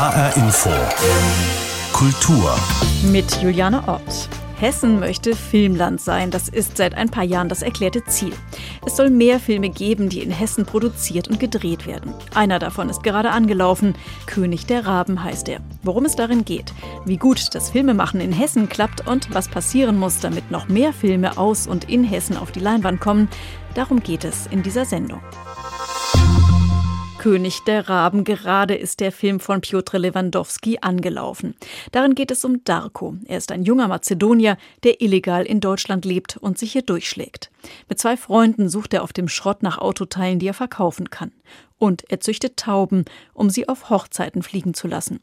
HR 0.00 0.34
Info. 0.38 0.70
Kultur. 1.92 2.58
Mit 3.12 3.42
Juliane 3.42 3.86
Ott. 3.86 4.30
Hessen 4.58 4.98
möchte 4.98 5.36
Filmland 5.36 6.00
sein. 6.00 6.30
Das 6.30 6.48
ist 6.48 6.78
seit 6.78 6.94
ein 6.94 7.10
paar 7.10 7.24
Jahren 7.24 7.50
das 7.50 7.60
erklärte 7.60 8.02
Ziel. 8.06 8.32
Es 8.86 8.96
soll 8.96 9.10
mehr 9.10 9.38
Filme 9.38 9.68
geben, 9.68 10.08
die 10.08 10.22
in 10.22 10.30
Hessen 10.30 10.64
produziert 10.64 11.28
und 11.28 11.38
gedreht 11.38 11.86
werden. 11.86 12.14
Einer 12.34 12.58
davon 12.58 12.88
ist 12.88 13.02
gerade 13.02 13.30
angelaufen. 13.30 13.94
König 14.24 14.64
der 14.64 14.86
Raben 14.86 15.22
heißt 15.22 15.50
er. 15.50 15.60
Worum 15.82 16.06
es 16.06 16.16
darin 16.16 16.46
geht, 16.46 16.72
wie 17.04 17.18
gut 17.18 17.54
das 17.54 17.68
Filmemachen 17.68 18.22
in 18.22 18.32
Hessen 18.32 18.70
klappt 18.70 19.06
und 19.06 19.34
was 19.34 19.48
passieren 19.48 19.98
muss, 19.98 20.20
damit 20.20 20.50
noch 20.50 20.66
mehr 20.68 20.94
Filme 20.94 21.36
aus 21.36 21.66
und 21.66 21.90
in 21.90 22.04
Hessen 22.04 22.38
auf 22.38 22.52
die 22.52 22.60
Leinwand 22.60 23.02
kommen, 23.02 23.28
darum 23.74 24.02
geht 24.02 24.24
es 24.24 24.46
in 24.46 24.62
dieser 24.62 24.86
Sendung. 24.86 25.20
König 27.20 27.64
der 27.64 27.86
Raben. 27.86 28.24
Gerade 28.24 28.74
ist 28.74 28.98
der 28.98 29.12
Film 29.12 29.40
von 29.40 29.60
Piotr 29.60 29.98
Lewandowski 29.98 30.78
angelaufen. 30.80 31.54
Darin 31.92 32.14
geht 32.14 32.30
es 32.30 32.46
um 32.46 32.64
Darko. 32.64 33.14
Er 33.26 33.36
ist 33.36 33.52
ein 33.52 33.62
junger 33.62 33.88
Mazedonier, 33.88 34.56
der 34.84 35.02
illegal 35.02 35.44
in 35.44 35.60
Deutschland 35.60 36.06
lebt 36.06 36.38
und 36.38 36.56
sich 36.56 36.72
hier 36.72 36.80
durchschlägt. 36.80 37.50
Mit 37.90 37.98
zwei 37.98 38.16
Freunden 38.16 38.70
sucht 38.70 38.94
er 38.94 39.02
auf 39.02 39.12
dem 39.12 39.28
Schrott 39.28 39.62
nach 39.62 39.76
Autoteilen, 39.76 40.38
die 40.38 40.46
er 40.46 40.54
verkaufen 40.54 41.10
kann. 41.10 41.30
Und 41.76 42.10
er 42.10 42.20
züchtet 42.20 42.56
Tauben, 42.56 43.04
um 43.34 43.50
sie 43.50 43.68
auf 43.68 43.90
Hochzeiten 43.90 44.42
fliegen 44.42 44.72
zu 44.72 44.88
lassen. 44.88 45.20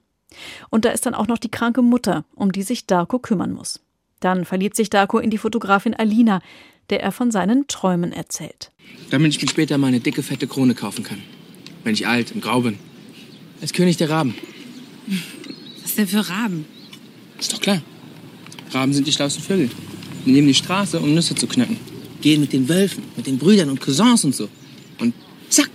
Und 0.70 0.86
da 0.86 0.92
ist 0.92 1.08
dann 1.08 1.16
auch 1.16 1.26
noch 1.26 1.40
die 1.40 1.50
kranke 1.50 1.82
Mutter, 1.82 2.26
um 2.36 2.52
die 2.52 2.62
sich 2.62 2.86
Darko 2.86 3.18
kümmern 3.18 3.54
muss. 3.54 3.80
Dann 4.20 4.46
verliebt 4.46 4.76
sich 4.76 4.92
Darko 4.92 5.18
in 5.18 5.32
die 5.32 5.40
Fotografin 5.40 5.96
Alina, 5.96 6.42
der 6.92 7.02
er 7.02 7.12
von 7.12 7.32
seinen 7.32 7.68
Träumen 7.68 8.12
erzählt. 8.12 8.72
Damit 9.10 9.36
ich 9.36 9.42
mir 9.42 9.50
später 9.50 9.80
mal 9.80 9.88
eine 9.88 10.00
dicke, 10.00 10.22
fette 10.22 10.46
Krone 10.46 10.76
kaufen 10.76 11.04
kann 11.04 11.24
wenn 11.84 11.94
ich 11.94 12.08
alt 12.08 12.32
und 12.32 12.42
grau 12.42 12.62
bin. 12.62 12.78
Als 13.62 13.74
König 13.74 13.98
der 13.98 14.10
Raben. 14.10 14.36
Was 15.84 15.96
denn 15.96 16.08
für 16.08 16.30
Raben? 16.30 16.66
Ist 17.40 17.54
doch 17.54 17.60
klar. 17.60 17.82
Raben 18.72 18.94
sind 18.94 19.08
die 19.08 19.12
schlauesten 19.12 19.44
Vögel. 19.44 19.70
Die 20.26 20.32
nehmen 20.32 20.48
die 20.48 20.54
Straße, 20.54 21.00
um 21.00 21.14
Nüsse 21.14 21.36
zu 21.36 21.48
knacken. 21.48 21.78
Gehen 22.22 22.42
mit 22.42 22.54
den 22.54 22.68
Wölfen, 22.68 23.04
mit 23.16 23.28
den 23.28 23.38
Brüdern 23.38 23.70
und 23.70 23.80
Cousins 23.80 24.26
und 24.26 24.36
so. 24.36 24.50
Und 25.00 25.14
zack, 25.50 25.70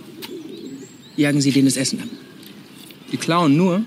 jagen 1.15 1.41
sie 1.41 1.51
denen 1.51 1.65
das 1.65 1.77
Essen 1.77 2.01
ab. 2.01 2.09
Die 3.11 3.17
klauen 3.17 3.57
nur, 3.57 3.83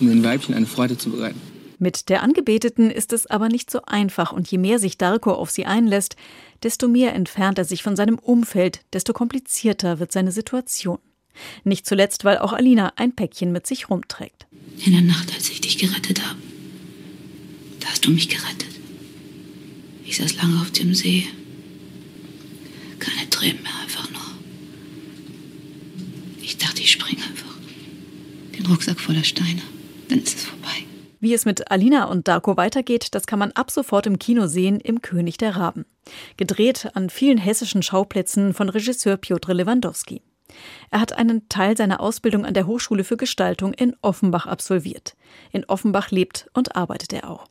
um 0.00 0.08
den 0.08 0.22
Weibchen 0.22 0.54
eine 0.54 0.66
Freude 0.66 0.96
zu 0.96 1.10
bereiten. 1.10 1.40
Mit 1.78 2.08
der 2.08 2.22
Angebeteten 2.22 2.90
ist 2.90 3.12
es 3.12 3.26
aber 3.26 3.48
nicht 3.48 3.70
so 3.70 3.82
einfach 3.82 4.32
und 4.32 4.50
je 4.50 4.56
mehr 4.58 4.78
sich 4.78 4.96
Darko 4.96 5.32
auf 5.32 5.50
sie 5.50 5.66
einlässt, 5.66 6.16
desto 6.62 6.88
mehr 6.88 7.14
entfernt 7.14 7.58
er 7.58 7.66
sich 7.66 7.82
von 7.82 7.96
seinem 7.96 8.18
Umfeld, 8.18 8.80
desto 8.94 9.12
komplizierter 9.12 9.98
wird 9.98 10.10
seine 10.10 10.32
Situation. 10.32 10.98
Nicht 11.64 11.86
zuletzt, 11.86 12.24
weil 12.24 12.38
auch 12.38 12.52
Alina 12.52 12.92
ein 12.96 13.14
Päckchen 13.14 13.52
mit 13.52 13.66
sich 13.66 13.90
rumträgt. 13.90 14.46
In 14.84 14.92
der 14.92 15.02
Nacht, 15.02 15.32
als 15.34 15.50
ich 15.50 15.60
dich 15.60 15.78
gerettet 15.78 16.26
habe, 16.26 16.38
da 17.80 17.88
hast 17.88 18.04
du 18.04 18.10
mich 18.10 18.28
gerettet. 18.28 18.66
Ich 20.04 20.16
saß 20.16 20.36
lange 20.36 20.60
auf 20.60 20.70
dem 20.70 20.94
See. 20.94 21.26
Keine 22.98 23.28
Tränen 23.28 23.62
mehr, 23.62 23.72
einfach 23.82 24.10
nur. 24.10 24.20
Ich 26.40 26.56
dachte, 26.58 26.80
ich 26.80 26.92
springe 26.92 27.22
einfach. 27.22 27.54
Den 28.56 28.66
Rucksack 28.66 29.00
voller 29.00 29.24
Steine. 29.24 29.62
Dann 30.08 30.20
ist 30.20 30.36
es 30.36 30.44
vorbei. 30.44 30.84
Wie 31.20 31.34
es 31.34 31.44
mit 31.44 31.70
Alina 31.70 32.04
und 32.04 32.28
Darko 32.28 32.56
weitergeht, 32.56 33.08
das 33.12 33.26
kann 33.26 33.38
man 33.38 33.52
ab 33.52 33.70
sofort 33.70 34.06
im 34.06 34.18
Kino 34.18 34.46
sehen 34.46 34.80
im 34.80 35.02
König 35.02 35.38
der 35.38 35.56
Raben. 35.56 35.86
Gedreht 36.36 36.90
an 36.94 37.10
vielen 37.10 37.38
hessischen 37.38 37.82
Schauplätzen 37.82 38.54
von 38.54 38.68
Regisseur 38.68 39.16
Piotr 39.16 39.54
Lewandowski. 39.54 40.22
Er 40.90 41.00
hat 41.00 41.12
einen 41.12 41.48
Teil 41.48 41.76
seiner 41.76 42.00
Ausbildung 42.00 42.44
an 42.44 42.54
der 42.54 42.66
Hochschule 42.66 43.04
für 43.04 43.16
Gestaltung 43.16 43.72
in 43.74 43.94
Offenbach 44.02 44.46
absolviert. 44.46 45.16
In 45.52 45.64
Offenbach 45.64 46.10
lebt 46.10 46.48
und 46.54 46.76
arbeitet 46.76 47.12
er 47.12 47.30
auch. 47.30 47.46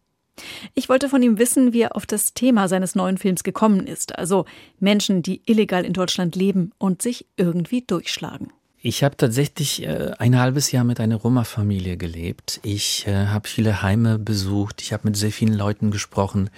Ich 0.73 0.89
wollte 0.89 1.09
von 1.09 1.21
ihm 1.21 1.37
wissen, 1.37 1.73
wie 1.73 1.81
er 1.81 1.95
auf 1.95 2.05
das 2.05 2.33
Thema 2.33 2.67
seines 2.67 2.95
neuen 2.95 3.17
Films 3.17 3.43
gekommen 3.43 3.87
ist, 3.87 4.17
also 4.17 4.45
Menschen, 4.79 5.21
die 5.21 5.41
illegal 5.45 5.85
in 5.85 5.93
Deutschland 5.93 6.35
leben 6.35 6.71
und 6.77 7.01
sich 7.01 7.25
irgendwie 7.37 7.81
durchschlagen. 7.81 8.51
Ich 8.87 9.03
habe 9.03 9.17
tatsächlich 9.17 9.81
äh, 9.81 10.11
ein 10.19 10.37
halbes 10.37 10.71
Jahr 10.71 10.83
mit 10.83 10.99
einer 10.99 11.15
Roma-Familie 11.15 11.97
gelebt. 11.97 12.59
Ich 12.61 13.07
äh, 13.07 13.25
habe 13.27 13.47
viele 13.47 13.81
Heime 13.81 14.19
besucht. 14.19 14.79
Ich 14.83 14.93
habe 14.93 15.07
mit 15.07 15.17
sehr 15.17 15.31
vielen 15.31 15.55
Leuten 15.55 15.89
gesprochen. 15.89 16.51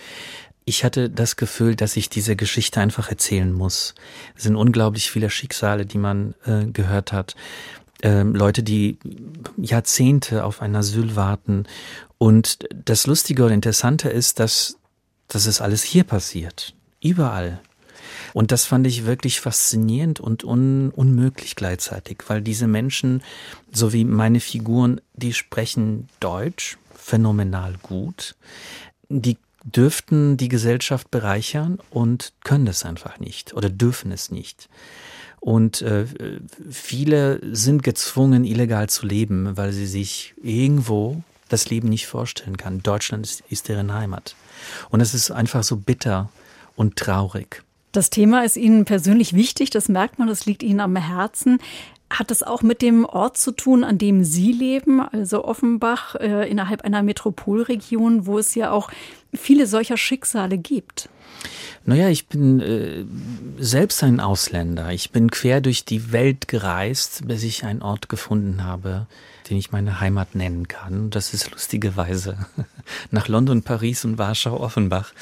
Ich 0.69 0.83
hatte 0.83 1.09
das 1.09 1.38
Gefühl, 1.38 1.78
dass 1.78 1.95
ich 1.95 2.09
diese 2.09 2.35
Geschichte 2.35 2.81
einfach 2.81 3.09
erzählen 3.09 3.53
muss. 3.53 3.95
Es 4.35 4.44
sind 4.44 4.57
unglaublich 4.57 5.09
viele 5.09 5.29
Schicksale, 5.29 5.85
die 5.85 5.97
man 5.97 6.35
äh, 6.45 6.66
gehört 6.66 7.13
hat. 7.13 7.38
Ähm, 8.03 8.35
Leute, 8.35 8.63
die 8.63 9.00
Jahrzehnte 9.55 10.44
auf 10.44 10.61
ein 10.61 10.75
Asyl 10.75 11.16
warten. 11.16 11.67
Und 12.17 12.67
das 12.83 13.07
Lustige 13.07 13.45
und 13.45 13.53
Interessante 13.53 14.09
ist, 14.09 14.41
dass, 14.41 14.78
dass 15.29 15.45
es 15.45 15.61
alles 15.61 15.83
hier 15.83 16.03
passiert. 16.03 16.75
Überall. 17.01 17.61
Und 18.34 18.51
das 18.51 18.66
fand 18.66 18.88
ich 18.88 19.05
wirklich 19.05 19.39
faszinierend 19.39 20.19
und 20.19 20.44
un 20.44 20.91
unmöglich 20.94 21.55
gleichzeitig, 21.55 22.23
weil 22.28 22.41
diese 22.41 22.67
Menschen, 22.67 23.23
so 23.72 23.94
wie 23.94 24.03
meine 24.03 24.41
Figuren, 24.41 24.99
die 25.13 25.31
sprechen 25.31 26.09
Deutsch 26.19 26.78
phänomenal 26.94 27.75
gut. 27.81 28.35
Die 29.07 29.38
dürften 29.75 30.38
die 30.38 30.47
Gesellschaft 30.47 31.11
bereichern 31.11 31.79
und 31.89 32.33
können 32.44 32.67
es 32.67 32.85
einfach 32.85 33.19
nicht 33.19 33.53
oder 33.53 33.69
dürfen 33.69 34.11
es 34.11 34.31
nicht. 34.31 34.69
Und 35.39 35.81
äh, 35.81 36.05
viele 36.69 37.39
sind 37.55 37.83
gezwungen, 37.83 38.44
illegal 38.44 38.89
zu 38.89 39.05
leben, 39.05 39.55
weil 39.55 39.72
sie 39.72 39.85
sich 39.85 40.33
irgendwo 40.41 41.22
das 41.50 41.69
Leben 41.69 41.89
nicht 41.89 42.07
vorstellen 42.07 42.57
kann. 42.57 42.83
Deutschland 42.83 43.25
ist, 43.25 43.44
ist 43.50 43.69
deren 43.69 43.94
Heimat. 43.94 44.35
Und 44.89 45.01
es 45.01 45.13
ist 45.13 45.31
einfach 45.31 45.63
so 45.63 45.78
bitter 45.78 46.29
und 46.75 46.95
traurig. 46.95 47.63
Das 47.91 48.09
Thema 48.09 48.44
ist 48.44 48.57
Ihnen 48.57 48.85
persönlich 48.85 49.34
wichtig, 49.34 49.69
das 49.69 49.89
merkt 49.89 50.19
man, 50.19 50.28
das 50.28 50.45
liegt 50.45 50.63
Ihnen 50.63 50.81
am 50.81 50.95
Herzen. 50.95 51.59
Hat 52.09 52.31
es 52.31 52.44
auch 52.44 52.61
mit 52.61 52.81
dem 52.81 53.05
Ort 53.05 53.38
zu 53.38 53.51
tun, 53.51 53.84
an 53.84 53.97
dem 53.97 54.23
Sie 54.23 54.51
leben, 54.51 55.01
also 55.01 55.44
Offenbach, 55.44 56.16
äh, 56.16 56.49
innerhalb 56.49 56.84
einer 56.84 57.03
Metropolregion, 57.03 58.25
wo 58.25 58.39
es 58.39 58.55
ja 58.55 58.72
auch 58.72 58.89
viele 59.34 59.68
solcher 59.68 59.98
Schicksale 59.98 60.58
gibt? 60.58 61.10
Naja, 61.86 62.10
ich 62.10 62.28
bin 62.28 62.60
äh, 62.60 63.06
selbst 63.64 64.04
ein 64.04 64.20
Ausländer. 64.20 64.92
Ich 64.92 65.12
bin 65.12 65.32
quer 65.32 65.62
durch 65.62 65.86
die 65.86 66.12
Welt 66.12 66.50
gereist, 66.50 67.28
bis 67.28 67.44
ich 67.44 67.64
einen 67.64 67.82
Ort 67.82 68.10
gefunden 68.10 68.66
habe, 68.66 69.08
den 69.50 69.58
ich 69.58 69.72
meine 69.72 70.02
Heimat 70.02 70.36
nennen 70.36 70.68
kann. 70.68 71.10
Das 71.12 71.34
ist 71.34 71.50
lustigerweise 71.52 72.38
nach 73.12 73.30
London, 73.30 73.64
Paris 73.64 74.04
und 74.04 74.18
Warschau, 74.18 74.60
Offenbach. 74.60 75.14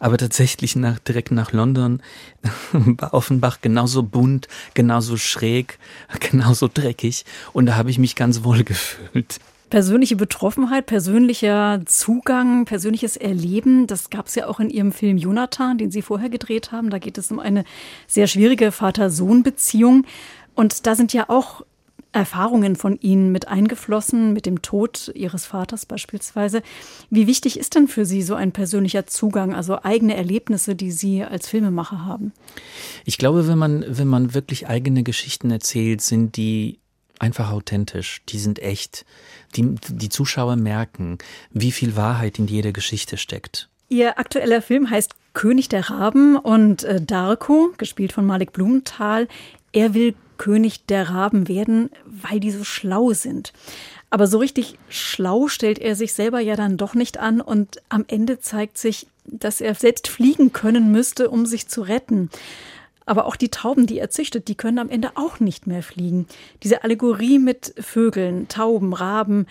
Aber 0.00 0.16
tatsächlich 0.16 0.74
nach, 0.74 0.98
direkt 0.98 1.30
nach 1.30 1.52
London 1.52 2.02
war 2.72 3.14
Offenbach 3.14 3.58
genauso 3.60 4.02
bunt, 4.02 4.48
genauso 4.74 5.16
schräg, 5.16 5.78
genauso 6.20 6.68
dreckig. 6.72 7.24
Und 7.52 7.66
da 7.66 7.76
habe 7.76 7.90
ich 7.90 7.98
mich 7.98 8.16
ganz 8.16 8.42
wohl 8.42 8.64
gefühlt. 8.64 9.38
Persönliche 9.70 10.16
Betroffenheit, 10.16 10.86
persönlicher 10.86 11.80
Zugang, 11.84 12.64
persönliches 12.64 13.16
Erleben, 13.16 13.86
das 13.86 14.10
gab 14.10 14.26
es 14.26 14.34
ja 14.34 14.46
auch 14.46 14.60
in 14.60 14.70
Ihrem 14.70 14.92
Film 14.92 15.18
Jonathan, 15.18 15.78
den 15.78 15.90
Sie 15.90 16.02
vorher 16.02 16.30
gedreht 16.30 16.72
haben. 16.72 16.90
Da 16.90 16.98
geht 16.98 17.18
es 17.18 17.30
um 17.30 17.38
eine 17.38 17.64
sehr 18.06 18.26
schwierige 18.26 18.72
Vater-Sohn-Beziehung. 18.72 20.06
Und 20.54 20.86
da 20.86 20.94
sind 20.94 21.12
ja 21.12 21.28
auch 21.28 21.62
Erfahrungen 22.12 22.76
von 22.76 22.98
Ihnen 23.00 23.32
mit 23.32 23.48
eingeflossen, 23.48 24.32
mit 24.32 24.46
dem 24.46 24.62
Tod 24.62 25.12
Ihres 25.14 25.44
Vaters 25.44 25.86
beispielsweise. 25.86 26.62
Wie 27.10 27.26
wichtig 27.26 27.58
ist 27.58 27.74
denn 27.74 27.86
für 27.86 28.06
Sie 28.06 28.22
so 28.22 28.34
ein 28.34 28.52
persönlicher 28.52 29.06
Zugang, 29.06 29.54
also 29.54 29.82
eigene 29.82 30.16
Erlebnisse, 30.16 30.74
die 30.74 30.90
Sie 30.90 31.22
als 31.22 31.48
Filmemacher 31.48 32.04
haben? 32.04 32.32
Ich 33.04 33.18
glaube, 33.18 33.46
wenn 33.46 33.58
man, 33.58 33.84
wenn 33.86 34.08
man 34.08 34.34
wirklich 34.34 34.66
eigene 34.66 35.02
Geschichten 35.02 35.50
erzählt, 35.50 36.00
sind 36.00 36.36
die 36.36 36.78
einfach 37.20 37.50
authentisch, 37.50 38.22
die 38.28 38.38
sind 38.38 38.60
echt. 38.60 39.04
Die, 39.56 39.76
die 39.88 40.08
Zuschauer 40.08 40.56
merken, 40.56 41.18
wie 41.50 41.72
viel 41.72 41.96
Wahrheit 41.96 42.38
in 42.38 42.46
jeder 42.46 42.72
Geschichte 42.72 43.16
steckt. 43.16 43.68
Ihr 43.88 44.18
aktueller 44.18 44.60
Film 44.60 44.90
heißt 44.90 45.14
König 45.32 45.68
der 45.68 45.88
Raben 45.88 46.36
und 46.36 46.84
äh, 46.84 47.00
Darko, 47.00 47.70
gespielt 47.78 48.12
von 48.12 48.26
Malik 48.26 48.52
Blumenthal, 48.52 49.28
er 49.72 49.94
will 49.94 50.14
König 50.36 50.86
der 50.86 51.10
Raben 51.10 51.48
werden, 51.48 51.90
weil 52.04 52.40
die 52.40 52.50
so 52.50 52.64
schlau 52.64 53.12
sind. 53.12 53.52
Aber 54.10 54.26
so 54.26 54.38
richtig 54.38 54.78
schlau 54.88 55.48
stellt 55.48 55.78
er 55.78 55.94
sich 55.94 56.12
selber 56.12 56.40
ja 56.40 56.56
dann 56.56 56.76
doch 56.76 56.94
nicht 56.94 57.18
an 57.18 57.40
und 57.40 57.82
am 57.88 58.04
Ende 58.08 58.40
zeigt 58.40 58.78
sich, 58.78 59.06
dass 59.24 59.60
er 59.60 59.74
selbst 59.74 60.08
fliegen 60.08 60.52
können 60.52 60.90
müsste, 60.90 61.28
um 61.30 61.44
sich 61.44 61.68
zu 61.68 61.82
retten. 61.82 62.30
Aber 63.08 63.26
auch 63.26 63.36
die 63.36 63.48
Tauben, 63.48 63.86
die 63.86 63.98
er 63.98 64.10
züchtet, 64.10 64.48
die 64.48 64.54
können 64.54 64.78
am 64.78 64.90
Ende 64.90 65.12
auch 65.14 65.40
nicht 65.40 65.66
mehr 65.66 65.82
fliegen. 65.82 66.26
Diese 66.62 66.84
Allegorie 66.84 67.38
mit 67.38 67.74
Vögeln, 67.78 68.48
Tauben, 68.48 68.92
Raben, 68.92 69.46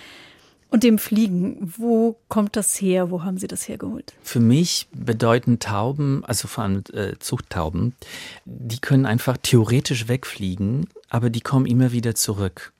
und 0.69 0.83
dem 0.83 0.99
Fliegen, 0.99 1.73
wo 1.77 2.17
kommt 2.27 2.55
das 2.57 2.79
her? 2.81 3.09
Wo 3.09 3.23
haben 3.23 3.37
Sie 3.37 3.47
das 3.47 3.67
hergeholt? 3.69 4.13
Für 4.21 4.41
mich 4.41 4.87
bedeuten 4.93 5.59
Tauben, 5.59 6.25
also 6.25 6.49
vor 6.49 6.65
allem 6.65 6.83
äh, 6.93 7.13
Zuchttauben, 7.19 7.95
die 8.43 8.79
können 8.79 9.05
einfach 9.05 9.37
theoretisch 9.41 10.09
wegfliegen, 10.09 10.87
aber 11.09 11.29
die 11.29 11.39
kommen 11.39 11.65
immer 11.65 11.93
wieder 11.93 12.15
zurück. 12.15 12.73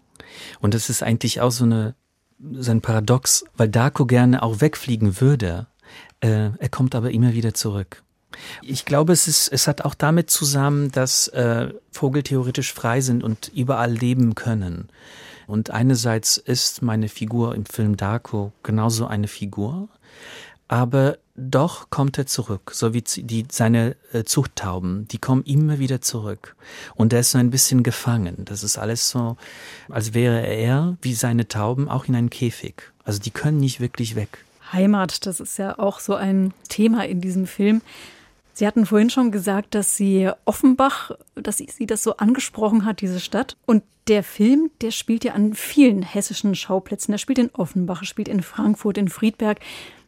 Und 0.60 0.74
das 0.74 0.90
ist 0.90 1.02
eigentlich 1.02 1.40
auch 1.40 1.52
so 1.52 1.64
eine 1.64 1.96
sein 2.52 2.82
Paradox, 2.82 3.46
weil 3.56 3.70
Darko 3.70 4.06
gerne 4.06 4.44
auch 4.44 4.62
wegfliegen 4.62 5.22
würde. 5.22 5.68
Äh, 6.20 6.50
er 6.58 6.70
kommt 6.70 6.94
aber 6.94 7.12
immer 7.12 7.34
wieder 7.34 7.54
zurück. 7.54 8.04
Ich 8.62 8.86
glaube, 8.86 9.14
es, 9.14 9.28
ist, 9.28 9.48
es 9.50 9.68
hat 9.68 9.84
auch 9.84 9.96
damit 9.96 10.30
zusammen, 10.30 10.92
dass 10.92 11.28
äh, 11.30 11.74
Vogel 11.92 12.24
theoretisch 12.24 12.74
frei 12.74 13.02
sind 13.02 13.24
und 13.24 13.52
überall 13.54 13.92
leben 13.92 14.36
können. 14.36 14.90
Und 15.48 15.70
einerseits 15.70 16.38
ist 16.38 16.82
meine 16.82 17.08
Figur 17.08 17.56
im 17.56 17.66
Film 17.66 17.96
Darko 17.96 18.52
genauso 18.64 19.08
eine 19.08 19.28
Figur, 19.28 19.88
aber 20.68 21.18
doch 21.36 21.90
kommt 21.90 22.18
er 22.18 22.26
zurück, 22.26 22.72
so 22.74 22.94
wie 22.94 23.02
die, 23.02 23.46
seine 23.50 23.96
äh, 24.12 24.24
Zuchttauben, 24.24 25.08
die 25.08 25.20
kommen 25.20 25.44
immer 25.44 25.80
wieder 25.80 26.02
zurück. 26.02 26.56
Und 26.96 27.14
er 27.14 27.22
ist 27.22 27.32
so 27.32 27.38
ein 27.38 27.52
bisschen 27.52 27.84
gefangen. 27.84 28.44
Das 28.46 28.64
ist 28.64 28.78
alles 28.78 29.10
so, 29.10 29.38
als 29.88 30.14
wäre 30.14 30.46
er, 30.46 30.98
wie 31.02 31.14
seine 31.14 31.48
Tauben, 31.48 31.88
auch 31.88 32.06
in 32.06 32.16
einem 32.16 32.30
Käfig. 32.30 32.92
Also 33.06 33.20
die 33.20 33.32
können 33.32 33.60
nicht 33.60 33.80
wirklich 33.80 34.16
weg. 34.16 34.44
Heimat, 34.74 35.26
das 35.26 35.40
ist 35.40 35.58
ja 35.58 35.80
auch 35.80 36.00
so 36.00 36.16
ein 36.16 36.54
Thema 36.68 37.06
in 37.06 37.22
diesem 37.22 37.48
Film. 37.48 37.82
Sie 38.58 38.66
hatten 38.66 38.88
vorhin 38.88 39.12
schon 39.12 39.30
gesagt, 39.32 39.76
dass 39.76 39.96
Sie 39.98 40.32
Offenbach, 40.46 41.12
dass 41.36 41.58
Sie 41.58 41.86
das 41.86 42.02
so 42.02 42.18
angesprochen 42.18 42.86
hat, 42.86 43.02
diese 43.02 43.20
Stadt. 43.20 43.56
Und 43.68 43.84
der 44.08 44.24
Film, 44.24 44.72
der 44.82 44.90
spielt 44.90 45.24
ja 45.24 45.34
an 45.34 45.54
vielen 45.54 46.02
hessischen 46.02 46.56
Schauplätzen. 46.56 47.12
Der 47.12 47.20
spielt 47.20 47.38
in 47.38 47.54
Offenbach, 47.54 48.04
spielt 48.04 48.28
in 48.28 48.42
Frankfurt, 48.42 48.98
in 48.98 49.10
Friedberg. 49.10 49.60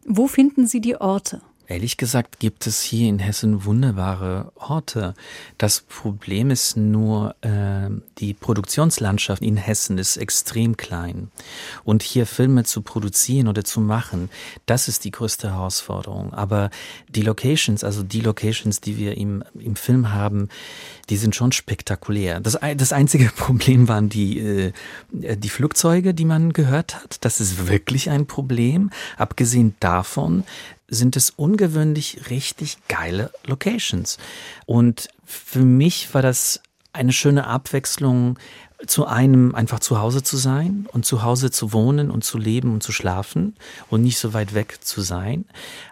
Wo 0.03 0.25
finden 0.25 0.65
Sie 0.65 0.81
die 0.81 0.95
Orte? 0.95 1.43
Ehrlich 1.69 1.97
gesagt 1.97 2.39
gibt 2.39 2.65
es 2.65 2.81
hier 2.81 3.07
in 3.07 3.19
Hessen 3.19 3.63
wunderbare 3.63 4.51
Orte. 4.55 5.13
Das 5.59 5.81
Problem 5.81 6.49
ist 6.49 6.75
nur, 6.77 7.35
äh, 7.41 7.91
die 8.17 8.33
Produktionslandschaft 8.33 9.43
in 9.43 9.55
Hessen 9.55 9.99
ist 9.99 10.17
extrem 10.17 10.77
klein. 10.77 11.29
Und 11.83 12.01
hier 12.01 12.25
Filme 12.25 12.63
zu 12.63 12.81
produzieren 12.81 13.47
oder 13.47 13.63
zu 13.63 13.81
machen, 13.81 14.31
das 14.65 14.87
ist 14.87 15.05
die 15.05 15.11
größte 15.11 15.51
Herausforderung. 15.51 16.33
Aber 16.33 16.71
die 17.07 17.21
Locations, 17.21 17.83
also 17.83 18.01
die 18.01 18.21
Locations, 18.21 18.81
die 18.81 18.97
wir 18.97 19.15
im, 19.15 19.43
im 19.53 19.75
Film 19.75 20.11
haben, 20.11 20.49
die 21.11 21.17
sind 21.17 21.35
schon 21.35 21.51
spektakulär. 21.51 22.39
Das, 22.39 22.57
das 22.77 22.93
einzige 22.93 23.25
Problem 23.35 23.87
waren 23.87 24.09
die, 24.09 24.39
äh, 24.39 24.73
die 25.11 25.49
Flugzeuge, 25.49 26.15
die 26.15 26.25
man 26.25 26.51
gehört 26.51 26.95
hat. 26.95 27.23
Das 27.23 27.39
ist 27.39 27.67
wirklich 27.67 28.09
ein 28.09 28.25
Problem. 28.25 28.89
Abgesehen 29.17 29.75
davon 29.79 30.45
sind 30.89 31.15
es 31.15 31.29
ungewöhnlich 31.31 32.29
richtig 32.29 32.77
geile 32.87 33.31
Locations. 33.45 34.17
Und 34.65 35.09
für 35.25 35.59
mich 35.59 36.13
war 36.13 36.21
das 36.21 36.61
eine 36.93 37.13
schöne 37.13 37.47
Abwechslung 37.47 38.37
zu 38.87 39.05
einem 39.05 39.53
einfach 39.55 39.79
zu 39.79 39.99
Hause 39.99 40.23
zu 40.23 40.37
sein 40.37 40.87
und 40.91 41.05
zu 41.05 41.21
Hause 41.21 41.51
zu 41.51 41.73
wohnen 41.73 42.09
und 42.09 42.23
zu 42.23 42.37
leben 42.37 42.73
und 42.73 42.81
zu 42.81 42.93
schlafen 42.93 43.55
und 43.89 44.01
nicht 44.01 44.17
so 44.17 44.33
weit 44.33 44.53
weg 44.53 44.77
zu 44.81 45.01
sein. 45.01 45.45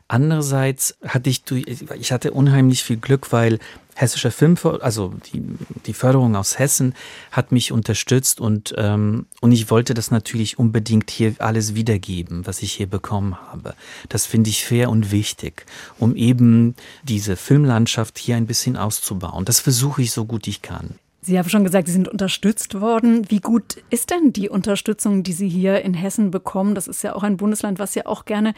Andererseits 0.07 0.95
hatte 1.05 1.29
ich, 1.29 1.44
ich 1.51 2.11
hatte 2.11 2.31
unheimlich 2.31 2.83
viel 2.83 2.97
Glück, 2.97 3.33
weil 3.33 3.59
hessischer 3.99 4.31
Film, 4.31 4.55
also 4.81 5.13
die, 5.33 5.44
die 5.85 5.94
Förderung 5.94 6.35
aus 6.35 6.59
Hessen 6.59 6.94
hat 7.31 7.51
mich 7.51 7.71
unterstützt 7.71 8.39
und, 8.39 8.73
ähm, 8.77 9.25
und 9.41 9.51
ich 9.51 9.69
wollte 9.69 9.94
das 9.94 10.11
natürlich 10.11 10.59
unbedingt 10.59 11.09
hier 11.09 11.33
alles 11.39 11.75
wiedergeben, 11.75 12.45
was 12.45 12.61
ich 12.61 12.73
hier 12.73 12.88
bekommen 12.88 13.35
habe. 13.51 13.73
Das 14.09 14.25
finde 14.25 14.49
ich 14.49 14.65
fair 14.65 14.89
und 14.89 15.11
wichtig, 15.11 15.65
um 15.97 16.15
eben 16.15 16.75
diese 17.03 17.35
Filmlandschaft 17.35 18.17
hier 18.19 18.35
ein 18.35 18.45
bisschen 18.45 18.77
auszubauen. 18.77 19.45
Das 19.45 19.59
versuche 19.59 20.01
ich 20.01 20.11
so 20.11 20.25
gut 20.25 20.47
ich 20.47 20.61
kann. 20.61 20.95
Sie 21.21 21.38
haben 21.38 21.49
schon 21.49 21.65
gesagt, 21.65 21.88
Sie 21.88 21.94
sind 21.94 22.07
unterstützt 22.07 22.79
worden. 22.79 23.29
Wie 23.29 23.41
gut 23.41 23.83
ist 23.89 24.11
denn 24.11 24.31
die 24.31 24.47
Unterstützung, 24.47 25.23
die 25.23 25.33
Sie 25.33 25.49
hier 25.49 25.81
in 25.81 25.94
Hessen 25.94 26.31
bekommen? 26.31 26.73
Das 26.73 26.88
ist 26.88 27.03
ja 27.03 27.15
auch 27.15 27.23
ein 27.23 27.35
Bundesland, 27.35 27.79
was 27.79 27.95
ja 27.95 28.05
auch 28.05 28.23
gerne 28.23 28.53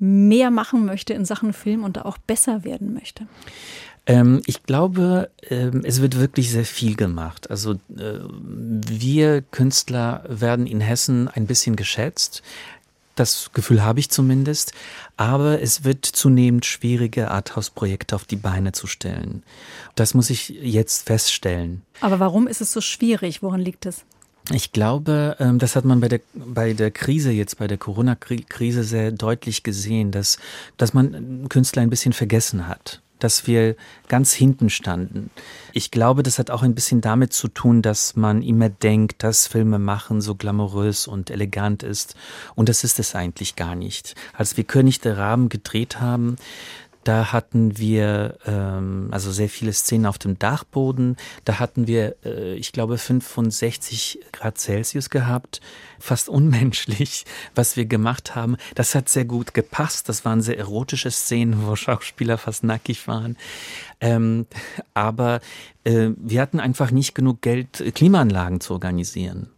mehr 0.00 0.50
machen 0.50 0.86
möchte 0.86 1.12
in 1.12 1.24
Sachen 1.24 1.52
Film 1.52 1.84
und 1.84 1.98
da 1.98 2.02
auch 2.02 2.18
besser 2.18 2.64
werden 2.64 2.94
möchte. 2.94 3.26
Ähm, 4.06 4.42
ich 4.46 4.62
glaube, 4.64 5.30
ähm, 5.48 5.82
es 5.84 6.00
wird 6.00 6.18
wirklich 6.18 6.50
sehr 6.50 6.64
viel 6.64 6.96
gemacht. 6.96 7.50
Also 7.50 7.72
äh, 7.72 8.18
wir 8.28 9.42
Künstler 9.42 10.24
werden 10.28 10.66
in 10.66 10.80
Hessen 10.80 11.28
ein 11.28 11.46
bisschen 11.46 11.76
geschätzt. 11.76 12.42
Das 13.14 13.50
Gefühl 13.52 13.84
habe 13.84 14.00
ich 14.00 14.10
zumindest. 14.10 14.72
Aber 15.16 15.60
es 15.60 15.84
wird 15.84 16.06
zunehmend 16.06 16.64
schwieriger, 16.64 17.30
Arthouse-Projekte 17.30 18.14
auf 18.16 18.24
die 18.24 18.36
Beine 18.36 18.72
zu 18.72 18.86
stellen. 18.86 19.42
Das 19.94 20.14
muss 20.14 20.30
ich 20.30 20.48
jetzt 20.48 21.06
feststellen. 21.06 21.82
Aber 22.00 22.18
warum 22.18 22.46
ist 22.46 22.60
es 22.60 22.72
so 22.72 22.80
schwierig? 22.80 23.42
Woran 23.42 23.60
liegt 23.60 23.84
es? 23.84 24.04
Ich 24.52 24.72
glaube, 24.72 25.36
ähm, 25.38 25.58
das 25.58 25.76
hat 25.76 25.84
man 25.84 26.00
bei 26.00 26.08
der, 26.08 26.20
bei 26.32 26.72
der 26.72 26.90
Krise 26.90 27.30
jetzt, 27.30 27.58
bei 27.58 27.68
der 27.68 27.76
Corona-Krise 27.76 28.82
sehr 28.82 29.12
deutlich 29.12 29.62
gesehen, 29.62 30.10
dass, 30.10 30.38
dass 30.78 30.94
man 30.94 31.46
Künstler 31.50 31.82
ein 31.82 31.90
bisschen 31.90 32.14
vergessen 32.14 32.66
hat 32.66 33.02
dass 33.24 33.46
wir 33.46 33.76
ganz 34.08 34.32
hinten 34.32 34.70
standen. 34.70 35.30
Ich 35.72 35.90
glaube, 35.90 36.22
das 36.22 36.38
hat 36.38 36.50
auch 36.50 36.62
ein 36.62 36.74
bisschen 36.74 37.00
damit 37.00 37.32
zu 37.32 37.48
tun, 37.48 37.82
dass 37.82 38.16
man 38.16 38.42
immer 38.42 38.68
denkt, 38.68 39.22
dass 39.22 39.46
Filme 39.46 39.78
machen 39.78 40.20
so 40.20 40.34
glamourös 40.34 41.06
und 41.06 41.30
elegant 41.30 41.82
ist. 41.82 42.14
Und 42.54 42.68
das 42.68 42.84
ist 42.84 42.98
es 42.98 43.14
eigentlich 43.14 43.56
gar 43.56 43.74
nicht. 43.74 44.14
Als 44.32 44.56
wir 44.56 44.64
König 44.64 45.00
der 45.00 45.18
Raben 45.18 45.48
gedreht 45.48 46.00
haben, 46.00 46.36
da 47.10 47.32
hatten 47.32 47.76
wir 47.76 48.38
ähm, 48.46 49.08
also 49.10 49.32
sehr 49.32 49.48
viele 49.48 49.72
Szenen 49.72 50.06
auf 50.06 50.16
dem 50.16 50.38
Dachboden. 50.38 51.16
Da 51.44 51.58
hatten 51.58 51.88
wir, 51.88 52.14
äh, 52.24 52.54
ich 52.54 52.70
glaube, 52.70 52.98
65 52.98 54.20
Grad 54.30 54.58
Celsius 54.58 55.10
gehabt. 55.10 55.60
Fast 55.98 56.28
unmenschlich, 56.28 57.24
was 57.56 57.76
wir 57.76 57.86
gemacht 57.86 58.36
haben. 58.36 58.56
Das 58.76 58.94
hat 58.94 59.08
sehr 59.08 59.24
gut 59.24 59.54
gepasst. 59.54 60.08
Das 60.08 60.24
waren 60.24 60.40
sehr 60.40 60.56
erotische 60.56 61.10
Szenen, 61.10 61.66
wo 61.66 61.74
Schauspieler 61.74 62.38
fast 62.38 62.62
nackig 62.62 63.08
waren. 63.08 63.36
Ähm, 64.00 64.46
aber 64.94 65.40
äh, 65.82 66.10
wir 66.16 66.40
hatten 66.40 66.60
einfach 66.60 66.92
nicht 66.92 67.16
genug 67.16 67.42
Geld, 67.42 67.92
Klimaanlagen 67.96 68.60
zu 68.60 68.72
organisieren. 68.72 69.50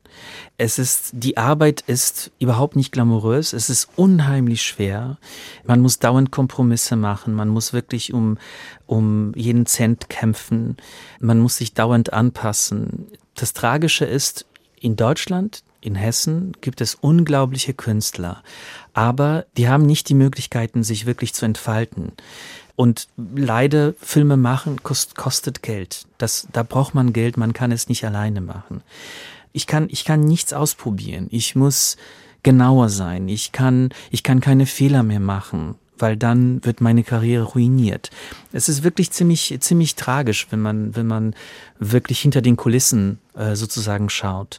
Es 0.58 0.78
ist, 0.78 1.10
die 1.12 1.36
Arbeit 1.36 1.82
ist 1.82 2.30
überhaupt 2.38 2.76
nicht 2.76 2.92
glamourös. 2.92 3.52
Es 3.52 3.70
ist 3.70 3.88
unheimlich 3.96 4.62
schwer. 4.62 5.18
Man 5.64 5.80
muss 5.80 5.98
dauernd 5.98 6.30
Kompromisse 6.30 6.96
machen. 6.96 7.34
Man 7.34 7.48
muss 7.48 7.72
wirklich 7.72 8.12
um, 8.12 8.38
um 8.86 9.32
jeden 9.34 9.66
Cent 9.66 10.08
kämpfen. 10.08 10.76
Man 11.20 11.40
muss 11.40 11.56
sich 11.56 11.74
dauernd 11.74 12.12
anpassen. 12.12 13.06
Das 13.34 13.52
Tragische 13.52 14.04
ist, 14.04 14.46
in 14.80 14.96
Deutschland, 14.96 15.62
in 15.80 15.94
Hessen 15.94 16.52
gibt 16.60 16.80
es 16.80 16.94
unglaubliche 16.94 17.74
Künstler, 17.74 18.42
aber 18.94 19.46
die 19.56 19.68
haben 19.68 19.84
nicht 19.84 20.08
die 20.08 20.14
Möglichkeiten, 20.14 20.82
sich 20.82 21.06
wirklich 21.06 21.34
zu 21.34 21.44
entfalten. 21.44 22.12
Und 22.74 23.08
leider 23.16 23.94
Filme 23.94 24.36
machen 24.36 24.82
kost, 24.82 25.14
kostet 25.14 25.62
Geld. 25.62 26.06
Das, 26.18 26.48
da 26.52 26.62
braucht 26.62 26.94
man 26.94 27.12
Geld, 27.12 27.36
man 27.36 27.52
kann 27.52 27.70
es 27.70 27.88
nicht 27.88 28.04
alleine 28.04 28.40
machen 28.40 28.82
ich 29.52 29.66
kann, 29.66 29.88
ich 29.90 30.04
kann 30.04 30.20
nichts 30.20 30.52
ausprobieren. 30.52 31.28
Ich 31.30 31.54
muss 31.54 31.96
genauer 32.42 32.88
sein. 32.88 33.28
Ich 33.28 33.52
kann, 33.52 33.90
ich 34.10 34.22
kann 34.22 34.40
keine 34.40 34.66
Fehler 34.66 35.02
mehr 35.02 35.20
machen, 35.20 35.76
weil 35.98 36.16
dann 36.16 36.64
wird 36.64 36.80
meine 36.80 37.04
Karriere 37.04 37.44
ruiniert. 37.44 38.10
Es 38.52 38.68
ist 38.68 38.82
wirklich 38.82 39.12
ziemlich, 39.12 39.56
ziemlich 39.60 39.94
tragisch, 39.94 40.48
wenn 40.50 40.60
man, 40.60 40.96
wenn 40.96 41.06
man 41.06 41.34
wirklich 41.78 42.20
hinter 42.20 42.42
den 42.42 42.56
Kulissen 42.56 43.18
äh, 43.34 43.54
sozusagen 43.54 44.08
schaut. 44.10 44.58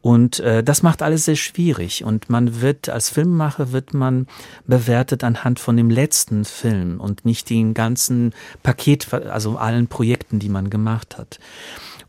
Und 0.00 0.38
äh, 0.40 0.62
das 0.62 0.82
macht 0.82 1.02
alles 1.02 1.24
sehr 1.24 1.36
schwierig. 1.36 2.04
Und 2.04 2.28
man 2.30 2.60
wird, 2.60 2.88
als 2.88 3.08
Filmemacher 3.08 3.72
wird 3.72 3.94
man 3.94 4.26
bewertet 4.66 5.24
anhand 5.24 5.58
von 5.58 5.76
dem 5.76 5.90
letzten 5.90 6.44
Film 6.44 7.00
und 7.00 7.24
nicht 7.24 7.50
den 7.50 7.74
ganzen 7.74 8.32
Paket, 8.62 9.12
also 9.12 9.56
allen 9.56 9.88
Projekten, 9.88 10.38
die 10.38 10.50
man 10.50 10.70
gemacht 10.70 11.18
hat. 11.18 11.40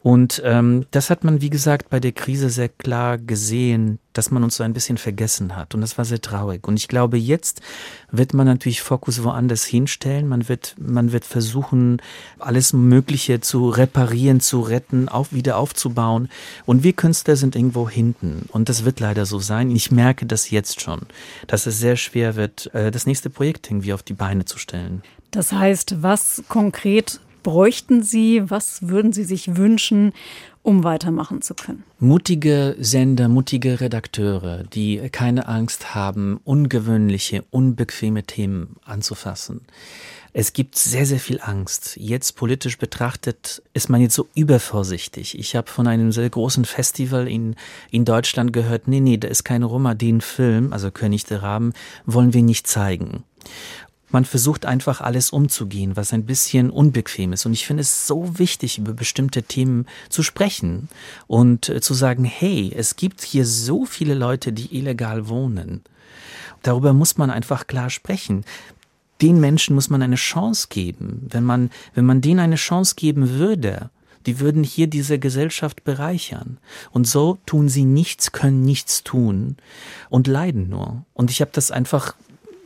Und 0.06 0.40
ähm, 0.46 0.86
das 0.92 1.10
hat 1.10 1.24
man, 1.24 1.42
wie 1.42 1.50
gesagt, 1.50 1.90
bei 1.90 2.00
der 2.00 2.12
Krise 2.12 2.52
sehr 2.52 2.70
klar 2.70 3.18
gesehen, 3.18 3.98
dass 4.14 4.30
man 4.30 4.44
uns 4.44 4.56
so 4.56 4.64
ein 4.64 4.72
bisschen 4.72 5.00
vergessen 5.00 5.56
hat. 5.56 5.74
Und 5.74 5.82
das 5.82 5.98
war 5.98 6.06
sehr 6.06 6.22
traurig. 6.22 6.68
Und 6.68 6.78
ich 6.78 6.88
glaube, 6.88 7.18
jetzt 7.18 7.60
wird 8.12 8.36
man 8.36 8.46
natürlich 8.46 8.84
Fokus 8.84 9.24
woanders 9.24 9.66
hinstellen. 9.66 10.28
Man 10.28 10.48
wird, 10.48 10.76
man 10.78 11.12
wird 11.12 11.26
versuchen, 11.26 12.04
alles 12.38 12.72
Mögliche 12.72 13.42
zu 13.42 13.68
reparieren, 13.68 14.42
zu 14.42 14.62
retten, 14.62 15.10
auch 15.10 15.30
wieder 15.32 15.58
aufzubauen. 15.58 16.30
Und 16.68 16.84
wir 16.84 16.94
Künstler 16.94 17.36
sind 17.36 17.56
irgendwo 17.56 17.90
hinten. 17.90 18.46
Und 18.50 18.70
das 18.70 18.86
wird 18.86 19.00
leider 19.00 19.26
so 19.26 19.40
sein. 19.40 19.72
Ich 19.72 19.90
merke 19.90 20.28
das 20.28 20.52
jetzt 20.52 20.82
schon, 20.82 21.02
dass 21.48 21.66
es 21.66 21.80
sehr 21.80 21.96
schwer 21.96 22.36
wird, 22.36 22.72
äh, 22.76 22.92
das 22.92 23.08
nächste 23.08 23.32
Projekt 23.32 23.72
irgendwie 23.72 23.94
auf 23.94 24.04
die 24.04 24.14
Beine 24.14 24.46
zu 24.46 24.60
stellen. 24.60 25.02
Das 25.32 25.52
heißt, 25.52 26.04
was 26.04 26.44
konkret 26.48 27.20
bräuchten 27.46 28.04
Sie? 28.04 28.50
Was 28.50 28.90
würden 28.90 29.14
Sie 29.14 29.24
sich 29.24 29.56
wünschen, 29.56 30.12
um 30.66 30.84
weitermachen 30.84 31.44
zu 31.44 31.54
können. 31.54 31.84
Mutige 32.00 32.76
Sender, 32.80 33.30
mutige 33.30 33.80
Redakteure, 33.82 34.64
die 34.64 34.98
keine 35.12 35.48
Angst 35.48 35.94
haben, 35.94 36.40
ungewöhnliche, 36.44 37.44
unbequeme 37.52 38.24
Themen 38.24 38.76
anzufassen. 38.84 39.62
Es 40.34 40.54
gibt 40.54 40.76
sehr, 40.76 41.06
sehr 41.06 41.20
viel 41.20 41.40
Angst. 41.40 41.96
Jetzt 41.98 42.36
politisch 42.36 42.80
betrachtet 42.80 43.62
ist 43.74 43.90
man 43.90 44.02
jetzt 44.02 44.16
so 44.16 44.28
übervorsichtig. 44.34 45.38
Ich 45.38 45.56
habe 45.56 45.70
von 45.70 45.86
einem 45.86 46.12
sehr 46.12 46.30
großen 46.30 46.66
Festival 46.66 47.28
in, 47.28 47.56
in 47.92 48.04
Deutschland 48.04 48.52
gehört, 48.52 48.88
nee, 48.88 49.00
nee, 49.02 49.18
da 49.18 49.28
ist 49.28 49.44
kein 49.44 49.62
Roma, 49.62 49.94
den 49.94 50.20
Film, 50.20 50.74
also 50.74 50.90
König 50.90 51.26
der 51.26 51.44
Raben, 51.44 51.74
wollen 52.08 52.34
wir 52.34 52.42
nicht 52.42 52.66
zeigen. 52.66 53.24
Man 54.10 54.26
versucht 54.26 54.66
einfach 54.66 55.02
alles 55.02 55.32
umzugehen, 55.32 55.96
was 55.96 56.14
ein 56.14 56.26
bisschen 56.26 56.70
unbequem 56.70 57.34
ist. 57.34 57.46
Und 57.46 57.54
ich 57.54 57.66
finde 57.66 57.82
es 57.82 58.08
so 58.08 58.38
wichtig, 58.38 58.78
über 58.78 58.94
bestimmte 58.94 59.44
Themen 59.44 59.88
zu 60.10 60.24
sprechen 60.24 60.90
und 61.28 61.70
äh, 61.70 61.82
zu 61.82 61.94
sagen, 61.94 62.24
hey, 62.24 62.72
es 62.76 62.96
gibt 62.96 63.24
hier 63.24 63.46
so 63.46 63.86
viele 63.86 64.14
Leute, 64.14 64.54
die 64.54 64.78
illegal 64.78 65.28
wohnen. 65.28 65.82
Darüber 66.62 66.94
muss 66.94 67.18
man 67.18 67.30
einfach 67.30 67.68
klar 67.68 67.90
sprechen. 67.90 68.46
Den 69.22 69.40
Menschen 69.40 69.76
muss 69.76 69.90
man 69.90 70.02
eine 70.02 70.16
Chance 70.16 70.68
geben. 70.70 71.28
Wenn 71.30 71.44
man, 71.44 71.70
wenn 71.94 72.06
man 72.06 72.22
denen 72.22 72.40
eine 72.40 72.56
Chance 72.56 72.96
geben 72.96 73.32
würde, 73.32 73.90
die 74.26 74.40
würden 74.40 74.64
hier 74.64 74.88
diese 74.88 75.20
Gesellschaft 75.20 75.84
bereichern. 75.84 76.58
Und 76.92 77.08
so 77.08 77.38
tun 77.46 77.70
sie 77.70 77.86
nichts, 77.86 78.32
können 78.32 78.62
nichts 78.62 79.04
tun 79.04 79.58
und 80.10 80.28
leiden 80.28 80.70
nur. 80.70 81.06
Und 81.14 81.32
ich 81.32 81.42
habe 81.42 81.52
das 81.54 81.72
einfach 81.72 82.16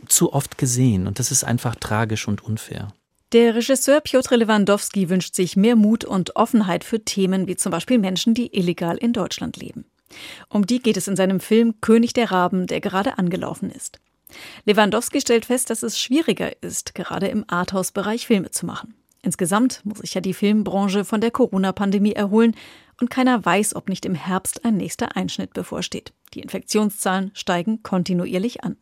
zu 0.10 0.34
oft 0.34 0.58
gesehen 0.58 1.08
und 1.08 1.20
das 1.20 1.32
ist 1.32 1.44
einfach 1.44 1.76
tragisch 1.76 2.28
und 2.28 2.44
unfair. 2.44 2.90
Der 3.32 3.54
Regisseur 3.54 4.02
Piotr 4.02 4.38
Lewandowski 4.38 5.10
wünscht 5.10 5.36
sich 5.36 5.56
mehr 5.56 5.76
Mut 5.76 6.04
und 6.04 6.36
Offenheit 6.36 6.84
für 6.84 7.06
Themen 7.06 7.48
wie 7.48 7.56
zum 7.56 7.72
Beispiel 7.72 8.00
Menschen, 8.00 8.34
die 8.34 8.58
illegal 8.58 8.98
in 8.98 9.14
Deutschland 9.14 9.58
leben. 9.58 9.86
Um 10.50 10.66
die 10.66 10.80
geht 10.80 10.98
es 10.98 11.08
in 11.08 11.16
seinem 11.16 11.40
Film 11.40 11.76
König 11.82 12.14
der 12.14 12.32
Raben, 12.32 12.66
der 12.66 12.82
gerade 12.82 13.20
angelaufen 13.20 13.70
ist. 13.70 14.00
Lewandowski 14.66 15.22
stellt 15.22 15.46
fest, 15.46 15.70
dass 15.70 15.84
es 15.84 16.00
schwieriger 16.00 16.62
ist, 16.64 16.96
gerade 16.96 17.28
im 17.28 17.46
Arthouse-Bereich 17.48 18.26
Filme 18.26 18.50
zu 18.50 18.66
machen. 18.66 18.96
Insgesamt 19.22 19.82
muss 19.84 20.00
sich 20.00 20.14
ja 20.14 20.22
die 20.22 20.34
Filmbranche 20.34 21.04
von 21.04 21.22
der 21.22 21.32
Corona-Pandemie 21.32 22.14
erholen 22.14 22.56
und 23.02 23.10
keiner 23.10 23.44
weiß, 23.44 23.76
ob 23.76 23.90
nicht 23.90 24.06
im 24.06 24.16
Herbst 24.16 24.66
ein 24.66 24.78
nächster 24.78 25.16
Einschnitt 25.16 25.54
bevorsteht. 25.54 26.14
Die 26.34 26.40
Infektionszahlen 26.40 27.32
steigen 27.34 27.84
kontinuierlich 27.84 28.64
an. 28.64 28.78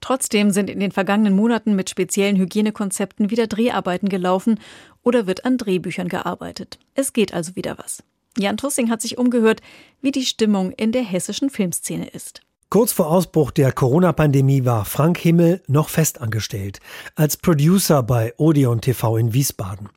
Trotzdem 0.00 0.50
sind 0.50 0.70
in 0.70 0.80
den 0.80 0.92
vergangenen 0.92 1.34
Monaten 1.34 1.74
mit 1.74 1.90
speziellen 1.90 2.36
Hygienekonzepten 2.36 3.30
wieder 3.30 3.46
Dreharbeiten 3.46 4.08
gelaufen 4.08 4.60
oder 5.02 5.26
wird 5.26 5.44
an 5.44 5.58
Drehbüchern 5.58 6.08
gearbeitet. 6.08 6.78
Es 6.94 7.12
geht 7.12 7.34
also 7.34 7.56
wieder 7.56 7.78
was. 7.78 8.02
Jan 8.36 8.56
Tussing 8.56 8.90
hat 8.90 9.00
sich 9.00 9.18
umgehört, 9.18 9.60
wie 10.00 10.10
die 10.10 10.24
Stimmung 10.24 10.72
in 10.72 10.92
der 10.92 11.02
hessischen 11.02 11.50
Filmszene 11.50 12.08
ist. 12.08 12.40
Kurz 12.74 12.90
vor 12.90 13.06
Ausbruch 13.06 13.52
der 13.52 13.70
Corona-Pandemie 13.70 14.64
war 14.64 14.84
Frank 14.84 15.18
Himmel 15.18 15.62
noch 15.68 15.88
festangestellt, 15.88 16.80
als 17.14 17.36
Producer 17.36 18.02
bei 18.02 18.34
Odeon 18.36 18.80
TV 18.80 19.16
in 19.16 19.32
Wiesbaden. 19.32 19.90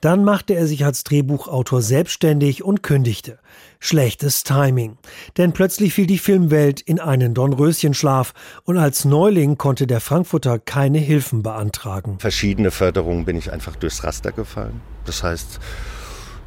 Dann 0.00 0.24
machte 0.24 0.54
er 0.54 0.66
sich 0.66 0.84
als 0.84 1.04
Drehbuchautor 1.04 1.80
selbstständig 1.80 2.64
und 2.64 2.82
kündigte. 2.82 3.38
Schlechtes 3.78 4.42
Timing. 4.42 4.98
Denn 5.36 5.52
plötzlich 5.52 5.94
fiel 5.94 6.08
die 6.08 6.18
Filmwelt 6.18 6.80
in 6.80 6.98
einen 6.98 7.34
Dornröschenschlaf 7.34 8.34
und 8.64 8.78
als 8.78 9.04
Neuling 9.04 9.56
konnte 9.56 9.86
der 9.86 10.00
Frankfurter 10.00 10.58
keine 10.58 10.98
Hilfen 10.98 11.44
beantragen. 11.44 12.18
Verschiedene 12.18 12.72
Förderungen 12.72 13.26
bin 13.26 13.36
ich 13.36 13.52
einfach 13.52 13.76
durchs 13.76 14.02
Raster 14.02 14.32
gefallen. 14.32 14.80
Das 15.04 15.22
heißt, 15.22 15.60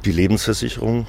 die 0.04 0.12
Lebensversicherung 0.12 1.06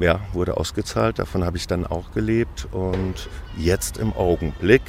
ja, 0.00 0.20
wurde 0.32 0.56
ausgezahlt. 0.56 1.18
Davon 1.18 1.44
habe 1.44 1.56
ich 1.56 1.66
dann 1.66 1.86
auch 1.86 2.12
gelebt. 2.12 2.68
Und 2.72 3.28
jetzt 3.56 3.98
im 3.98 4.12
Augenblick 4.12 4.82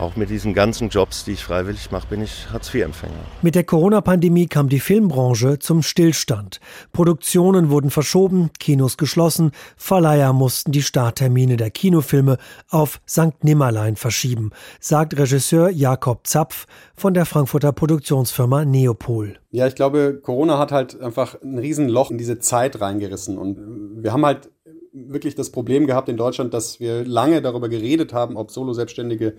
auch 0.00 0.16
mit 0.16 0.30
diesen 0.30 0.54
ganzen 0.54 0.88
Jobs, 0.88 1.24
die 1.24 1.32
ich 1.32 1.44
freiwillig 1.44 1.90
mache, 1.90 2.06
bin 2.08 2.22
ich 2.22 2.48
Hartz-IV-Empfänger. 2.50 3.14
Mit 3.42 3.54
der 3.54 3.64
Corona-Pandemie 3.64 4.46
kam 4.46 4.68
die 4.68 4.80
Filmbranche 4.80 5.58
zum 5.58 5.82
Stillstand. 5.82 6.60
Produktionen 6.92 7.70
wurden 7.70 7.90
verschoben, 7.90 8.50
Kinos 8.58 8.96
geschlossen, 8.96 9.52
Verleiher 9.76 10.32
mussten 10.32 10.72
die 10.72 10.82
Starttermine 10.82 11.56
der 11.56 11.70
Kinofilme 11.70 12.38
auf 12.68 13.00
St. 13.08 13.42
Nimmerlein 13.42 13.96
verschieben, 13.96 14.50
sagt 14.80 15.18
Regisseur 15.18 15.70
Jakob 15.70 16.26
Zapf 16.26 16.66
von 16.94 17.14
der 17.14 17.26
Frankfurter 17.26 17.72
Produktionsfirma 17.72 18.64
Neopol. 18.64 19.38
Ja, 19.50 19.66
ich 19.66 19.74
glaube, 19.74 20.20
Corona 20.22 20.58
hat 20.58 20.72
halt 20.72 21.00
einfach 21.00 21.40
ein 21.42 21.58
Riesenloch 21.58 22.10
in 22.10 22.18
diese 22.18 22.38
Zeit 22.38 22.80
reingerissen. 22.80 23.36
Und 23.36 24.02
wir 24.02 24.12
haben 24.12 24.24
halt 24.24 24.50
wirklich 24.92 25.34
das 25.34 25.50
Problem 25.50 25.86
gehabt 25.86 26.08
in 26.08 26.16
Deutschland, 26.16 26.54
dass 26.54 26.80
wir 26.80 27.04
lange 27.04 27.42
darüber 27.42 27.68
geredet 27.68 28.12
haben, 28.12 28.36
ob 28.36 28.50
Solo-Selbstständige 28.50 29.36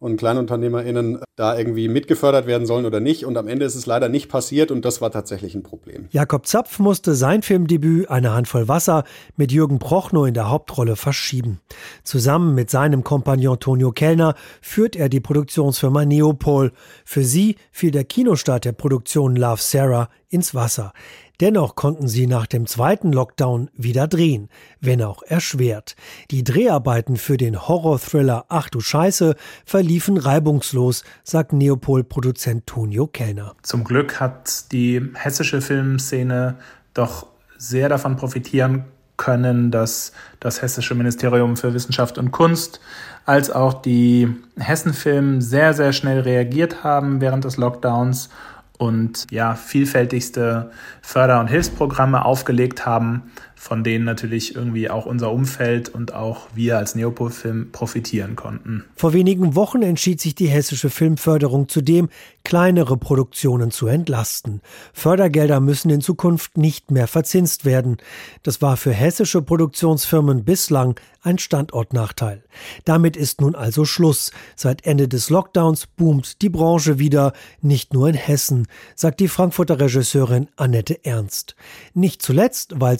und 0.00 0.16
KleinunternehmerInnen 0.16 1.20
da 1.34 1.58
irgendwie 1.58 1.88
mitgefördert 1.88 2.46
werden 2.46 2.66
sollen 2.66 2.86
oder 2.86 3.00
nicht. 3.00 3.24
Und 3.24 3.36
am 3.36 3.48
Ende 3.48 3.64
ist 3.64 3.74
es 3.74 3.86
leider 3.86 4.08
nicht 4.08 4.28
passiert 4.28 4.70
und 4.70 4.84
das 4.84 5.00
war 5.00 5.10
tatsächlich 5.10 5.54
ein 5.54 5.62
Problem. 5.62 6.06
Jakob 6.10 6.46
Zapf 6.46 6.78
musste 6.78 7.14
sein 7.14 7.42
Filmdebüt 7.42 8.08
Eine 8.08 8.32
Handvoll 8.32 8.68
Wasser 8.68 9.04
mit 9.36 9.50
Jürgen 9.50 9.78
Prochnow 9.78 10.26
in 10.26 10.34
der 10.34 10.50
Hauptrolle 10.50 10.96
verschieben. 10.96 11.60
Zusammen 12.04 12.54
mit 12.54 12.70
seinem 12.70 13.02
Kompagnon 13.02 13.58
Tonio 13.58 13.90
Kellner 13.90 14.34
führt 14.60 14.94
er 14.94 15.08
die 15.08 15.20
Produktionsfirma 15.20 16.04
Neopol. 16.04 16.72
Für 17.04 17.24
sie 17.24 17.56
fiel 17.72 17.90
der 17.90 18.04
Kinostart 18.04 18.64
der 18.64 18.72
Produktion 18.72 19.34
Love 19.34 19.60
Sarah 19.60 20.08
ins 20.28 20.54
Wasser. 20.54 20.92
Dennoch 21.40 21.76
konnten 21.76 22.08
sie 22.08 22.26
nach 22.26 22.46
dem 22.46 22.66
zweiten 22.66 23.12
Lockdown 23.12 23.70
wieder 23.76 24.08
drehen, 24.08 24.48
wenn 24.80 25.02
auch 25.02 25.22
erschwert. 25.22 25.94
Die 26.32 26.42
Dreharbeiten 26.42 27.16
für 27.16 27.36
den 27.36 27.68
Horror-Thriller 27.68 28.46
Ach 28.48 28.68
du 28.68 28.80
Scheiße 28.80 29.36
verliefen 29.64 30.16
reibungslos, 30.16 31.04
sagt 31.22 31.52
Neopol-Produzent 31.52 32.66
Tonio 32.66 33.06
Kellner. 33.06 33.54
Zum 33.62 33.84
Glück 33.84 34.18
hat 34.18 34.72
die 34.72 35.00
hessische 35.14 35.60
Filmszene 35.60 36.56
doch 36.92 37.26
sehr 37.56 37.88
davon 37.88 38.16
profitieren 38.16 38.84
können, 39.16 39.70
dass 39.70 40.12
das 40.40 40.62
hessische 40.62 40.94
Ministerium 40.94 41.56
für 41.56 41.74
Wissenschaft 41.74 42.18
und 42.18 42.32
Kunst 42.32 42.80
als 43.26 43.50
auch 43.50 43.74
die 43.74 44.34
Hessenfilm 44.58 45.40
sehr, 45.40 45.74
sehr 45.74 45.92
schnell 45.92 46.20
reagiert 46.20 46.82
haben 46.82 47.20
während 47.20 47.44
des 47.44 47.58
Lockdowns 47.58 48.30
und 48.78 49.26
ja, 49.30 49.54
vielfältigste 49.54 50.70
Förder- 51.02 51.40
und 51.40 51.48
Hilfsprogramme 51.48 52.24
aufgelegt 52.24 52.86
haben, 52.86 53.24
von 53.58 53.82
denen 53.82 54.04
natürlich 54.04 54.54
irgendwie 54.54 54.88
auch 54.88 55.04
unser 55.04 55.32
Umfeld 55.32 55.88
und 55.88 56.14
auch 56.14 56.46
wir 56.54 56.78
als 56.78 56.94
Neopol-Film 56.94 57.72
profitieren 57.72 58.36
konnten. 58.36 58.84
Vor 58.94 59.12
wenigen 59.12 59.56
Wochen 59.56 59.82
entschied 59.82 60.20
sich 60.20 60.34
die 60.34 60.46
hessische 60.46 60.90
Filmförderung 60.90 61.68
zudem, 61.68 62.08
kleinere 62.44 62.96
Produktionen 62.96 63.70
zu 63.70 63.88
entlasten. 63.88 64.62
Fördergelder 64.92 65.60
müssen 65.60 65.90
in 65.90 66.00
Zukunft 66.00 66.56
nicht 66.56 66.90
mehr 66.90 67.08
verzinst 67.08 67.64
werden. 67.64 67.98
Das 68.42 68.62
war 68.62 68.76
für 68.76 68.92
hessische 68.92 69.42
Produktionsfirmen 69.42 70.44
bislang 70.44 70.98
ein 71.20 71.38
Standortnachteil. 71.38 72.44
Damit 72.84 73.16
ist 73.16 73.40
nun 73.40 73.54
also 73.54 73.84
Schluss. 73.84 74.30
Seit 74.56 74.86
Ende 74.86 75.08
des 75.08 75.30
Lockdowns 75.30 75.86
boomt 75.86 76.42
die 76.42 76.48
Branche 76.48 76.98
wieder, 76.98 77.32
nicht 77.60 77.92
nur 77.92 78.08
in 78.08 78.14
Hessen, 78.14 78.66
sagt 78.94 79.20
die 79.20 79.28
Frankfurter 79.28 79.80
Regisseurin 79.80 80.48
Annette 80.56 81.04
Ernst. 81.04 81.56
Nicht 81.92 82.22
zuletzt, 82.22 82.74
weil 82.76 82.98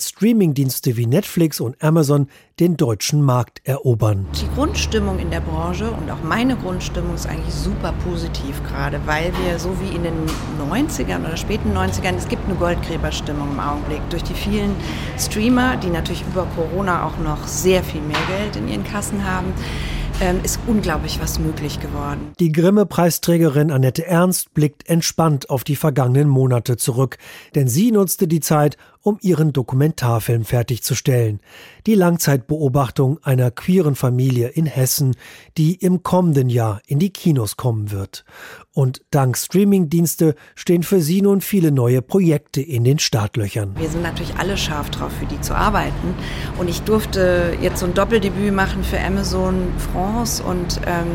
Streamingdienste 0.49 0.97
wie 0.97 1.05
Netflix 1.05 1.59
und 1.59 1.81
Amazon 1.83 2.27
den 2.59 2.75
deutschen 2.75 3.21
Markt 3.21 3.61
erobern. 3.63 4.25
Die 4.41 4.55
Grundstimmung 4.55 5.19
in 5.19 5.29
der 5.29 5.41
Branche 5.41 5.89
und 5.91 6.09
auch 6.09 6.21
meine 6.23 6.55
Grundstimmung 6.55 7.15
ist 7.15 7.27
eigentlich 7.27 7.53
super 7.53 7.93
positiv 8.03 8.61
gerade, 8.67 8.99
weil 9.05 9.31
wir 9.43 9.59
so 9.59 9.69
wie 9.79 9.95
in 9.95 10.03
den 10.03 10.13
90ern 10.69 11.25
oder 11.25 11.37
späten 11.37 11.73
90ern, 11.75 12.15
es 12.17 12.27
gibt 12.27 12.45
eine 12.45 12.55
Goldgräberstimmung 12.55 13.51
im 13.51 13.59
Augenblick 13.59 14.01
durch 14.09 14.23
die 14.23 14.33
vielen 14.33 14.75
Streamer, 15.17 15.77
die 15.77 15.89
natürlich 15.89 16.23
über 16.23 16.47
Corona 16.55 17.05
auch 17.05 17.17
noch 17.19 17.47
sehr 17.47 17.83
viel 17.83 18.01
mehr 18.01 18.17
Geld 18.27 18.55
in 18.55 18.67
ihren 18.67 18.83
Kassen 18.83 19.23
haben 19.25 19.53
ähm, 20.21 20.41
ist 20.43 20.59
unglaublich 20.67 21.19
was 21.21 21.39
möglich 21.39 21.79
geworden. 21.79 22.33
Die 22.39 22.51
Grimme-Preisträgerin 22.51 23.71
Annette 23.71 24.05
Ernst 24.05 24.53
blickt 24.53 24.89
entspannt 24.89 25.49
auf 25.49 25.63
die 25.63 25.75
vergangenen 25.75 26.27
Monate 26.27 26.77
zurück, 26.77 27.17
denn 27.55 27.67
sie 27.67 27.91
nutzte 27.91 28.27
die 28.27 28.39
Zeit, 28.39 28.77
um 29.01 29.17
ihren 29.21 29.53
Dokumentarfilm 29.53 30.43
fertigzustellen. 30.43 31.39
Die 31.85 31.95
Langzeitbeobachtung 31.95 33.19
einer 33.23 33.51
queeren 33.51 33.95
Familie 33.95 34.49
in 34.49 34.65
Hessen, 34.65 35.15
die 35.57 35.75
im 35.75 36.03
kommenden 36.03 36.49
Jahr 36.49 36.81
in 36.85 36.99
die 36.99 37.11
Kinos 37.11 37.55
kommen 37.55 37.91
wird. 37.91 38.25
Und 38.73 39.01
dank 39.11 39.37
Streamingdienste 39.37 40.35
stehen 40.55 40.83
für 40.83 41.01
sie 41.01 41.21
nun 41.21 41.41
viele 41.41 41.71
neue 41.71 42.01
Projekte 42.01 42.61
in 42.61 42.83
den 42.83 42.99
Startlöchern. 42.99 43.75
Wir 43.77 43.89
sind 43.89 44.03
natürlich 44.03 44.35
alle 44.35 44.57
scharf 44.57 44.89
drauf, 44.89 45.11
für 45.19 45.25
die 45.25 45.41
zu 45.41 45.55
arbeiten. 45.55 46.15
Und 46.57 46.69
ich 46.69 46.81
durfte 46.81 47.57
jetzt 47.61 47.79
so 47.79 47.85
ein 47.85 47.93
Doppeldebüt 47.93 48.53
machen 48.53 48.83
für 48.83 48.99
Amazon 48.99 49.67
France 49.91 50.43
und 50.43 50.81
ähm, 50.85 51.07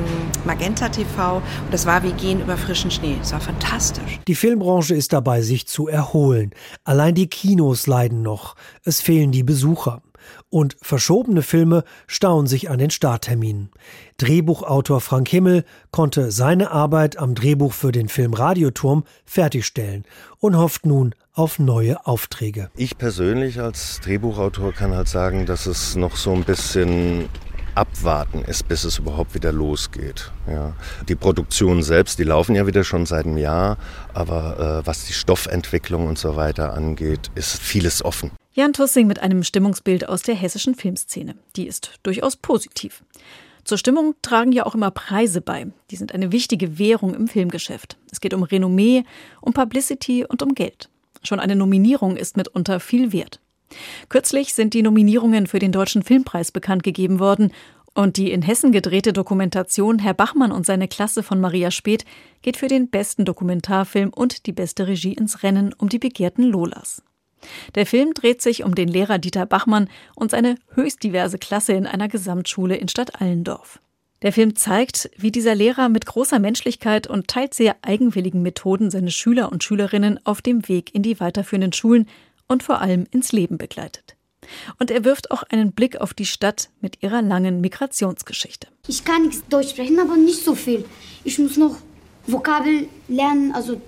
Magenta 0.45 0.89
TV. 0.89 1.37
Und 1.37 1.73
das 1.73 1.87
war 1.87 2.03
wie 2.03 2.13
Gehen 2.13 2.41
über 2.41 2.57
frischen 2.57 2.91
Schnee. 2.91 3.17
Es 3.21 3.33
war 3.33 3.41
fantastisch. 3.41 4.21
Die 4.27 4.35
Filmbranche 4.35 4.95
ist 4.95 5.13
dabei, 5.13 5.43
sich 5.43 5.67
zu 5.67 5.89
erholen. 5.89 6.51
Allein 6.85 7.15
die 7.15 7.29
Kinos 7.29 7.74
Kinos 7.75 7.87
leiden 7.89 8.23
noch, 8.23 8.55
es 8.85 9.01
fehlen 9.01 9.33
die 9.33 9.43
Besucher. 9.43 10.01
Und 10.49 10.77
verschobene 10.81 11.43
Filme 11.43 11.83
stauen 12.07 12.47
sich 12.47 12.71
an 12.71 12.79
den 12.79 12.91
Startterminen. 12.91 13.71
Drehbuchautor 14.17 15.01
Frank 15.01 15.29
Himmel 15.29 15.65
konnte 15.91 16.31
seine 16.31 16.71
Arbeit 16.71 17.19
am 17.19 17.35
Drehbuch 17.35 17.73
für 17.73 17.91
den 17.91 18.09
Film 18.09 18.33
Radioturm 18.33 19.05
fertigstellen 19.27 20.05
und 20.39 20.57
hofft 20.57 20.87
nun 20.87 21.15
auf 21.35 21.59
neue 21.59 22.07
Aufträge. 22.07 22.71
Ich 22.77 22.97
persönlich 22.97 23.61
als 23.61 24.01
Drehbuchautor 24.01 24.73
kann 24.73 24.95
halt 24.95 25.09
sagen, 25.09 25.45
dass 25.45 25.67
es 25.67 25.97
noch 25.97 26.17
so 26.17 26.33
ein 26.33 26.45
bisschen 26.45 27.29
abwarten 27.75 28.43
ist, 28.43 28.69
bis 28.69 28.85
es 28.85 28.99
überhaupt 28.99 29.35
wieder 29.35 29.53
losgeht. 29.53 30.31
Ja. 30.49 30.75
Die 31.09 31.15
Produktionen 31.15 31.83
selbst, 31.83 32.19
die 32.19 32.25
laufen 32.25 32.55
ja 32.55 32.67
wieder 32.67 32.85
schon 32.85 33.07
seit 33.07 33.27
einem 33.27 33.39
Jahr, 33.39 33.77
aber 34.13 34.83
äh, 34.83 34.87
was 34.87 35.05
die 35.07 35.13
Stoffentwicklung 35.13 36.07
und 36.07 36.19
so 36.19 36.37
weiter 36.37 36.75
angeht, 36.75 37.31
ist 37.35 37.59
vieles 37.59 38.05
offen. 38.05 38.31
Jan 38.53 38.73
Tussing 38.73 39.07
mit 39.07 39.19
einem 39.19 39.43
Stimmungsbild 39.43 40.09
aus 40.09 40.23
der 40.23 40.37
hessischen 40.37 40.75
Filmszene. 40.75 41.35
Die 41.57 41.67
ist 41.67 41.99
durchaus 42.05 42.37
positiv. 42.37 43.03
Zur 43.65 43.79
Stimmung 43.79 44.15
tragen 44.21 44.53
ja 44.53 44.67
auch 44.67 44.75
immer 44.75 44.91
Preise 44.91 45.41
bei. 45.41 45.67
Die 45.91 45.97
sind 45.97 46.13
eine 46.13 46.33
wichtige 46.33 46.79
Währung 46.79 47.15
im 47.15 47.29
Filmgeschäft. 47.29 47.97
Es 48.13 48.21
geht 48.21 48.35
um 48.35 48.43
Renommee, 48.43 49.05
um 49.41 49.55
Publicity 49.55 50.25
und 50.25 50.43
um 50.43 50.55
Geld. 50.55 50.91
Schon 51.23 51.41
eine 51.41 51.57
Nominierung 51.57 52.17
ist 52.17 52.37
mitunter 52.37 52.79
viel 52.79 53.13
wert. 53.13 53.41
Kürzlich 54.09 54.55
sind 54.55 54.75
die 54.75 54.83
Nominierungen 54.83 55.47
für 55.47 55.59
den 55.59 55.73
Deutschen 55.73 56.03
Filmpreis 56.03 56.53
bekannt 56.53 56.83
gegeben 56.83 57.19
worden 57.19 57.53
und 57.95 58.17
die 58.17 58.33
in 58.33 58.43
Hessen 58.43 58.73
gedrehte 58.73 59.13
Dokumentation 59.13 59.99
Herr 59.99 60.15
Bachmann 60.15 60.53
und 60.53 60.67
seine 60.67 60.89
Klasse 60.89 61.23
von 61.23 61.41
Maria 61.41 61.71
Speth 61.71 62.05
geht 62.43 62.57
für 62.57 62.69
den 62.69 62.91
besten 62.91 63.25
Dokumentarfilm 63.25 64.11
und 64.11 64.47
die 64.47 64.53
beste 64.53 64.87
Regie 64.87 65.13
ins 65.13 65.43
Rennen 65.43 65.73
um 65.79 65.89
die 65.89 65.99
begehrten 65.99 66.45
Lolas. 66.45 67.03
Der 67.75 67.87
Film 67.87 68.15
dreht 68.15 68.43
sich 68.43 68.65
um 68.65 68.75
den 68.75 68.89
Lehrer 68.89 69.19
Dieter 69.19 69.47
Bachmann 69.47 69.89
und 70.15 70.31
seine 70.31 70.57
höchst 70.75 71.03
diverse 71.03 71.39
Klasse 71.39 71.75
in 71.75 71.87
einer 71.87 72.09
Gesamtschule 72.09 72.77
in 72.77 72.89
Stadt 72.89 73.21
Allendorf. 73.21 73.81
Der 74.23 74.33
Film 74.33 74.57
zeigt, 74.57 75.11
wie 75.19 75.31
dieser 75.31 75.55
Lehrer 75.55 75.91
mit 75.91 76.07
großer 76.07 76.39
Menschlichkeit 76.39 77.07
und 77.07 77.29
teils 77.29 77.59
sehr 77.59 77.77
eigenwilligen 77.83 78.41
Methoden 78.41 78.91
seine 78.91 79.11
Schüler 79.11 79.53
und 79.53 79.63
Schülerinnen 79.63 80.19
auf 80.25 80.41
dem 80.41 80.67
Weg 80.67 80.95
in 80.95 81.03
die 81.03 81.21
weiterführenden 81.21 81.75
Schulen 81.75 82.09
und 82.49 82.63
vor 82.63 82.81
allem 82.81 83.07
ins 83.11 83.33
Leben 83.33 83.59
begleitet. 83.59 84.17
Und 84.79 84.91
er 84.91 85.05
wirft 85.05 85.31
auch 85.31 85.43
einen 85.45 85.73
Blick 85.73 86.01
auf 86.01 86.15
die 86.15 86.27
Stadt 86.27 86.71
mit 86.81 87.03
ihrer 87.03 87.23
langen 87.23 87.61
Migrationsgeschichte. 87.61 88.69
Ich 88.87 89.05
kann 89.05 89.23
nichts 89.23 89.43
Deutsch 89.49 89.71
sprechen, 89.71 89.99
aber 89.99 90.17
nicht 90.17 90.45
so 90.45 90.55
viel. 90.55 90.85
Ich 91.25 91.39
muss 91.39 91.57
noch 91.57 91.77
Vokabel 92.27 92.89
lernen, 93.09 93.53
also 93.53 93.81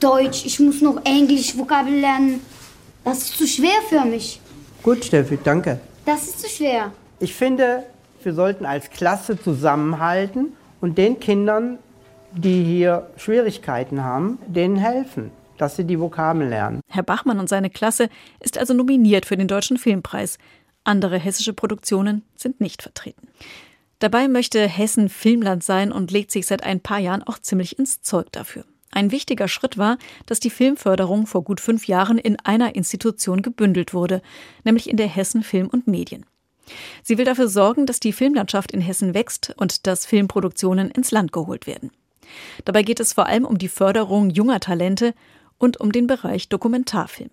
Deutsch. 0.00 0.44
Ich 0.46 0.58
muss 0.60 0.80
noch 0.80 1.04
Englisch 1.04 1.56
Vokabel 1.56 1.94
lernen. 1.94 2.40
Das 3.04 3.18
ist 3.18 3.38
zu 3.38 3.46
schwer 3.46 3.80
für 3.88 4.04
mich. 4.04 4.40
Gut, 4.82 5.04
Steffi, 5.04 5.38
danke. 5.42 5.80
Das 6.04 6.24
ist 6.24 6.40
zu 6.40 6.48
schwer. 6.48 6.92
Ich 7.20 7.34
finde, 7.34 7.84
wir 8.22 8.32
sollten 8.32 8.64
als 8.64 8.90
Klasse 8.90 9.40
zusammenhalten 9.40 10.52
und 10.80 10.98
den 10.98 11.18
Kindern, 11.20 11.78
die 12.32 12.62
hier 12.62 13.10
Schwierigkeiten 13.16 14.04
haben, 14.04 14.38
denen 14.46 14.76
helfen, 14.76 15.30
dass 15.60 15.76
sie 15.76 15.84
die 15.84 16.00
Vokabeln 16.00 16.48
lernen. 16.48 16.80
Herr 16.88 17.02
Bachmann 17.02 17.38
und 17.38 17.48
seine 17.48 17.70
Klasse 17.70 18.08
ist 18.40 18.58
also 18.58 18.74
nominiert 18.74 19.26
für 19.26 19.36
den 19.36 19.48
Deutschen 19.48 19.76
Filmpreis. 19.76 20.38
Andere 20.84 21.18
hessische 21.18 21.52
Produktionen 21.52 22.22
sind 22.34 22.60
nicht 22.60 22.82
vertreten. 22.82 23.28
Dabei 23.98 24.28
möchte 24.28 24.66
Hessen 24.66 25.08
Filmland 25.08 25.64
sein 25.64 25.90
und 25.90 26.10
legt 26.10 26.30
sich 26.30 26.46
seit 26.46 26.62
ein 26.62 26.80
paar 26.80 26.98
Jahren 26.98 27.22
auch 27.22 27.38
ziemlich 27.38 27.78
ins 27.78 28.00
Zeug 28.00 28.30
dafür. 28.32 28.64
Ein 28.90 29.10
wichtiger 29.10 29.48
Schritt 29.48 29.76
war, 29.76 29.98
dass 30.26 30.40
die 30.40 30.50
Filmförderung 30.50 31.26
vor 31.26 31.44
gut 31.44 31.60
fünf 31.60 31.86
Jahren 31.88 32.16
in 32.16 32.36
einer 32.44 32.74
Institution 32.74 33.42
gebündelt 33.42 33.92
wurde, 33.92 34.22
nämlich 34.64 34.88
in 34.88 34.96
der 34.96 35.08
Hessen 35.08 35.42
Film 35.42 35.68
und 35.68 35.86
Medien. 35.86 36.24
Sie 37.02 37.18
will 37.18 37.24
dafür 37.24 37.48
sorgen, 37.48 37.86
dass 37.86 38.00
die 38.00 38.12
Filmlandschaft 38.12 38.72
in 38.72 38.80
Hessen 38.80 39.14
wächst 39.14 39.54
und 39.56 39.86
dass 39.86 40.06
Filmproduktionen 40.06 40.90
ins 40.90 41.10
Land 41.10 41.32
geholt 41.32 41.66
werden. 41.66 41.90
Dabei 42.64 42.82
geht 42.82 43.00
es 43.00 43.14
vor 43.14 43.26
allem 43.26 43.44
um 43.44 43.58
die 43.58 43.68
Förderung 43.68 44.30
junger 44.30 44.60
Talente 44.60 45.14
und 45.58 45.80
um 45.80 45.92
den 45.92 46.06
Bereich 46.06 46.48
Dokumentarfilm. 46.48 47.30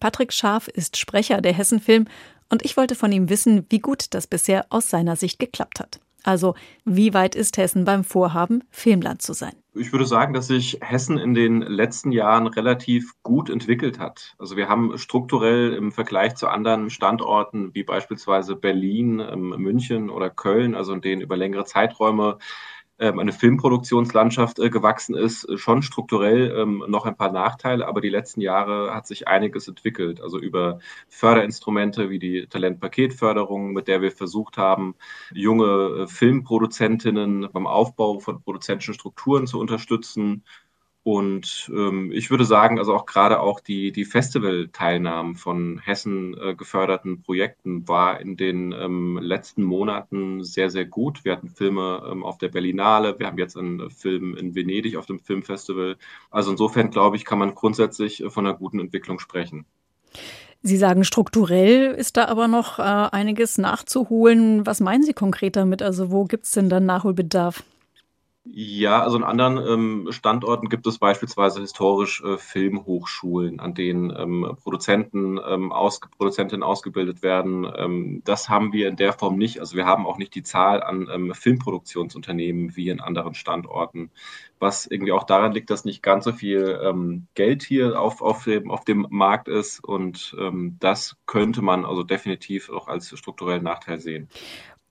Patrick 0.00 0.32
Scharf 0.32 0.68
ist 0.68 0.96
Sprecher 0.96 1.40
der 1.40 1.54
Hessen 1.54 1.80
Film 1.80 2.06
und 2.50 2.64
ich 2.64 2.76
wollte 2.76 2.94
von 2.94 3.12
ihm 3.12 3.28
wissen, 3.28 3.66
wie 3.70 3.78
gut 3.78 4.12
das 4.14 4.26
bisher 4.26 4.66
aus 4.70 4.88
seiner 4.88 5.16
Sicht 5.16 5.38
geklappt 5.38 5.80
hat. 5.80 6.00
Also, 6.24 6.54
wie 6.86 7.12
weit 7.12 7.34
ist 7.34 7.58
Hessen 7.58 7.84
beim 7.84 8.02
Vorhaben, 8.02 8.64
Filmland 8.70 9.20
zu 9.20 9.34
sein? 9.34 9.52
Ich 9.74 9.92
würde 9.92 10.06
sagen, 10.06 10.32
dass 10.32 10.46
sich 10.46 10.78
Hessen 10.80 11.18
in 11.18 11.34
den 11.34 11.60
letzten 11.60 12.12
Jahren 12.12 12.46
relativ 12.46 13.12
gut 13.22 13.50
entwickelt 13.50 13.98
hat. 13.98 14.34
Also 14.38 14.56
wir 14.56 14.68
haben 14.68 14.96
strukturell 14.96 15.74
im 15.74 15.92
Vergleich 15.92 16.34
zu 16.36 16.48
anderen 16.48 16.88
Standorten 16.88 17.74
wie 17.74 17.82
beispielsweise 17.82 18.56
Berlin, 18.56 19.20
ähm, 19.20 19.50
München 19.58 20.08
oder 20.08 20.30
Köln, 20.30 20.74
also 20.74 20.94
in 20.94 21.02
denen 21.02 21.20
über 21.20 21.36
längere 21.36 21.66
Zeiträume 21.66 22.38
eine 23.12 23.32
Filmproduktionslandschaft 23.32 24.58
äh, 24.58 24.70
gewachsen 24.70 25.14
ist, 25.14 25.48
äh, 25.48 25.58
schon 25.58 25.82
strukturell 25.82 26.54
ähm, 26.56 26.84
noch 26.88 27.06
ein 27.06 27.16
paar 27.16 27.32
Nachteile, 27.32 27.86
aber 27.86 28.00
die 28.00 28.08
letzten 28.08 28.40
Jahre 28.40 28.94
hat 28.94 29.06
sich 29.06 29.28
einiges 29.28 29.68
entwickelt. 29.68 30.20
Also 30.20 30.38
über 30.38 30.78
Förderinstrumente 31.08 32.10
wie 32.10 32.18
die 32.18 32.46
Talentpaketförderung, 32.46 33.72
mit 33.72 33.88
der 33.88 34.02
wir 34.02 34.12
versucht 34.12 34.58
haben, 34.58 34.94
junge 35.32 36.04
äh, 36.04 36.06
Filmproduzentinnen 36.06 37.48
beim 37.52 37.66
Aufbau 37.66 38.18
von 38.20 38.42
produzentischen 38.42 38.94
Strukturen 38.94 39.46
zu 39.46 39.58
unterstützen 39.60 40.44
und 41.04 41.70
ähm, 41.70 42.10
ich 42.12 42.30
würde 42.30 42.46
sagen, 42.46 42.78
also 42.78 42.94
auch 42.94 43.04
gerade 43.04 43.40
auch 43.40 43.60
die, 43.60 43.92
die 43.92 44.06
Festivalteilnahmen 44.06 45.36
von 45.36 45.78
Hessen 45.78 46.34
äh, 46.40 46.54
geförderten 46.54 47.20
Projekten 47.20 47.86
war 47.86 48.20
in 48.22 48.38
den 48.38 48.72
ähm, 48.72 49.18
letzten 49.20 49.64
Monaten 49.64 50.42
sehr, 50.42 50.70
sehr 50.70 50.86
gut. 50.86 51.22
Wir 51.22 51.32
hatten 51.32 51.50
Filme 51.50 52.02
ähm, 52.10 52.24
auf 52.24 52.38
der 52.38 52.48
Berlinale, 52.48 53.18
wir 53.18 53.26
haben 53.26 53.36
jetzt 53.36 53.54
einen 53.58 53.90
Film 53.90 54.34
in 54.34 54.54
Venedig 54.54 54.96
auf 54.96 55.04
dem 55.04 55.20
Filmfestival. 55.20 55.98
Also 56.30 56.50
insofern 56.52 56.90
glaube 56.90 57.16
ich, 57.16 57.26
kann 57.26 57.38
man 57.38 57.54
grundsätzlich 57.54 58.24
äh, 58.24 58.30
von 58.30 58.46
einer 58.46 58.56
guten 58.56 58.80
Entwicklung 58.80 59.18
sprechen. 59.18 59.66
Sie 60.62 60.78
sagen, 60.78 61.04
strukturell 61.04 61.92
ist 61.92 62.16
da 62.16 62.28
aber 62.28 62.48
noch 62.48 62.78
äh, 62.78 62.82
einiges 62.82 63.58
nachzuholen. 63.58 64.64
Was 64.64 64.80
meinen 64.80 65.02
Sie 65.02 65.12
konkret 65.12 65.56
damit? 65.56 65.82
Also 65.82 66.10
wo 66.10 66.24
gibt 66.24 66.46
es 66.46 66.52
denn 66.52 66.70
dann 66.70 66.86
Nachholbedarf? 66.86 67.62
Ja, 68.46 69.02
also 69.02 69.16
in 69.16 69.24
anderen 69.24 69.56
ähm, 69.56 70.12
Standorten 70.12 70.68
gibt 70.68 70.86
es 70.86 70.98
beispielsweise 70.98 71.62
historisch 71.62 72.22
äh, 72.22 72.36
Filmhochschulen, 72.36 73.58
an 73.58 73.72
denen 73.72 74.14
ähm, 74.14 74.58
Produzenten, 74.62 75.40
ähm, 75.48 75.72
ausge 75.72 76.10
Produzentinnen 76.10 76.62
ausgebildet 76.62 77.22
werden. 77.22 77.66
Ähm, 77.74 78.20
das 78.26 78.50
haben 78.50 78.74
wir 78.74 78.88
in 78.88 78.96
der 78.96 79.14
Form 79.14 79.38
nicht. 79.38 79.60
Also 79.60 79.76
wir 79.76 79.86
haben 79.86 80.06
auch 80.06 80.18
nicht 80.18 80.34
die 80.34 80.42
Zahl 80.42 80.82
an 80.82 81.08
ähm, 81.10 81.32
Filmproduktionsunternehmen 81.32 82.76
wie 82.76 82.90
in 82.90 83.00
anderen 83.00 83.32
Standorten, 83.32 84.10
was 84.58 84.86
irgendwie 84.86 85.12
auch 85.12 85.24
daran 85.24 85.52
liegt, 85.52 85.70
dass 85.70 85.86
nicht 85.86 86.02
ganz 86.02 86.24
so 86.24 86.32
viel 86.32 86.78
ähm, 86.84 87.26
Geld 87.34 87.62
hier 87.62 87.98
auf, 87.98 88.20
auf, 88.20 88.44
dem, 88.44 88.70
auf 88.70 88.84
dem 88.84 89.06
Markt 89.08 89.48
ist. 89.48 89.82
Und 89.82 90.36
das 90.80 91.16
könnte 91.26 91.62
man 91.62 91.84
also 91.84 92.02
definitiv 92.02 92.70
auch 92.70 92.88
als 92.88 93.16
strukturellen 93.18 93.64
Nachteil 93.64 94.00
sehen. 94.00 94.28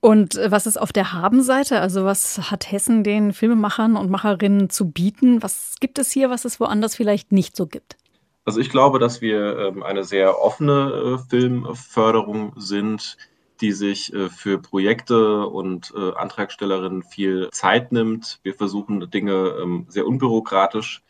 Und 0.04 0.36
äh, 0.36 0.52
was 0.52 0.68
ist 0.68 0.76
auf 0.76 0.92
der 0.92 1.14
Habenseite? 1.14 1.80
Also 1.80 2.04
was 2.04 2.52
hat 2.52 2.70
Hessen 2.70 3.06
den 3.06 3.32
Filmemachern 3.32 3.96
und 3.96 4.10
Macherinnen 4.10 4.70
zu 4.70 4.92
bieten? 4.92 5.42
Was 5.42 5.78
gibt 5.80 5.98
es 5.98 6.12
hier, 6.12 6.30
was 6.30 6.44
es 6.44 6.60
woanders 6.60 6.94
vielleicht 6.94 7.32
nicht 7.32 7.56
so 7.56 7.68
gibt? 7.68 7.96
Also 8.44 8.60
ich 8.60 8.70
glaube, 8.70 9.00
dass 9.00 9.22
wir 9.22 9.58
ähm, 9.58 9.82
eine 9.82 10.04
sehr 10.04 10.42
offene 10.42 10.92
äh, 11.24 11.30
Filmförderung 11.30 12.52
sind, 12.58 13.16
die 13.62 13.72
sich 13.72 14.14
äh, 14.14 14.28
für 14.28 14.58
Projekte 14.58 15.48
und 15.48 15.96
Antragstellerinnen 15.96 17.04
viel 17.04 17.48
Zeit 17.54 17.94
nimmt. 17.94 18.42
Wir 18.44 18.56
versuchen 18.56 19.10
Dinge 19.10 19.56
ähm, 19.62 19.86
sehr 19.88 20.06
unbürokratisch 20.06 21.02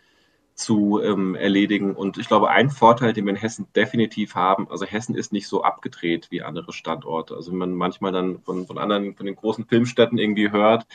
zu 0.56 1.02
ähm, 1.02 1.36
erledigen. 1.36 1.96
Und 1.96 2.18
ich 2.18 2.28
glaube, 2.28 2.50
ein 2.50 2.70
Vorteil, 2.70 3.14
den 3.14 3.26
wir 3.26 3.32
in 3.32 3.38
Hessen 3.40 3.68
definitiv 3.76 4.36
haben, 4.36 4.70
also 4.70 4.86
Hessen 4.86 5.16
ist 5.16 5.34
nicht 5.34 5.48
so 5.48 5.64
abgedreht 5.64 6.28
wie 6.30 6.42
andere 6.42 6.74
Standorte. 6.74 7.36
Also 7.36 7.52
wenn 7.52 7.58
man 7.58 7.74
manchmal 7.74 8.12
dann 8.12 8.42
von, 8.42 8.68
von 8.68 8.78
anderen, 8.78 9.16
von 9.16 9.26
den 9.26 9.36
großen 9.36 9.66
Filmstädten 9.66 10.18
irgendwie 10.18 10.52
hört, 10.52 10.86